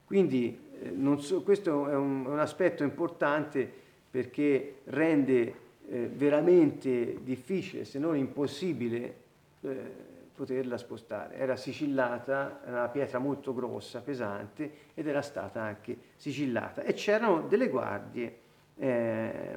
Quindi 0.04 0.56
eh, 0.80 1.16
so, 1.18 1.42
questo 1.42 1.88
è 1.88 1.96
un, 1.96 2.26
un, 2.26 2.38
aspetto 2.38 2.84
importante 2.84 3.68
perché 4.08 4.82
rende 4.84 5.70
eh, 5.92 6.06
veramente 6.06 7.22
difficile, 7.22 7.84
se 7.84 7.98
non 7.98 8.16
impossibile, 8.16 9.14
eh, 9.60 10.10
poterla 10.34 10.78
spostare. 10.78 11.36
Era 11.36 11.54
sigillata, 11.54 12.62
era 12.64 12.78
una 12.78 12.88
pietra 12.88 13.18
molto 13.18 13.52
grossa, 13.52 14.00
pesante 14.00 14.70
ed 14.94 15.06
era 15.06 15.20
stata 15.20 15.60
anche 15.60 15.96
sigillata 16.16 16.82
e 16.82 16.94
c'erano 16.94 17.42
delle 17.42 17.68
guardie 17.68 18.38
eh, 18.76 19.54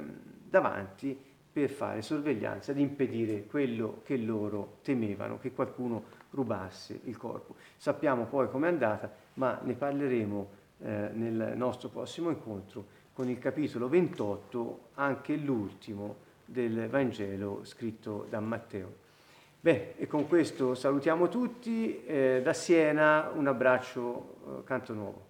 davanti 0.48 1.18
per 1.50 1.70
fare 1.70 2.02
sorveglianza 2.02 2.72
ed 2.72 2.80
impedire 2.80 3.46
quello 3.46 4.02
che 4.04 4.18
loro 4.18 4.76
temevano, 4.82 5.38
che 5.38 5.52
qualcuno 5.52 6.04
rubasse 6.32 7.00
il 7.04 7.16
corpo. 7.16 7.54
Sappiamo 7.78 8.26
poi 8.26 8.50
com'è 8.50 8.68
andata, 8.68 9.10
ma 9.34 9.58
ne 9.62 9.72
parleremo 9.72 10.48
eh, 10.80 11.08
nel 11.14 11.54
nostro 11.56 11.88
prossimo 11.88 12.28
incontro 12.28 12.84
con 13.14 13.30
il 13.30 13.38
capitolo 13.38 13.88
28, 13.88 14.80
anche 14.96 15.34
l'ultimo 15.36 16.24
del 16.46 16.88
Vangelo 16.88 17.60
scritto 17.64 18.26
da 18.30 18.40
Matteo. 18.40 19.04
Beh, 19.60 19.94
e 19.96 20.06
con 20.06 20.28
questo 20.28 20.74
salutiamo 20.74 21.28
tutti, 21.28 22.04
eh, 22.04 22.40
da 22.42 22.52
Siena 22.52 23.30
un 23.34 23.46
abbraccio, 23.48 24.60
eh, 24.60 24.64
Canto 24.64 24.94
Nuovo. 24.94 25.25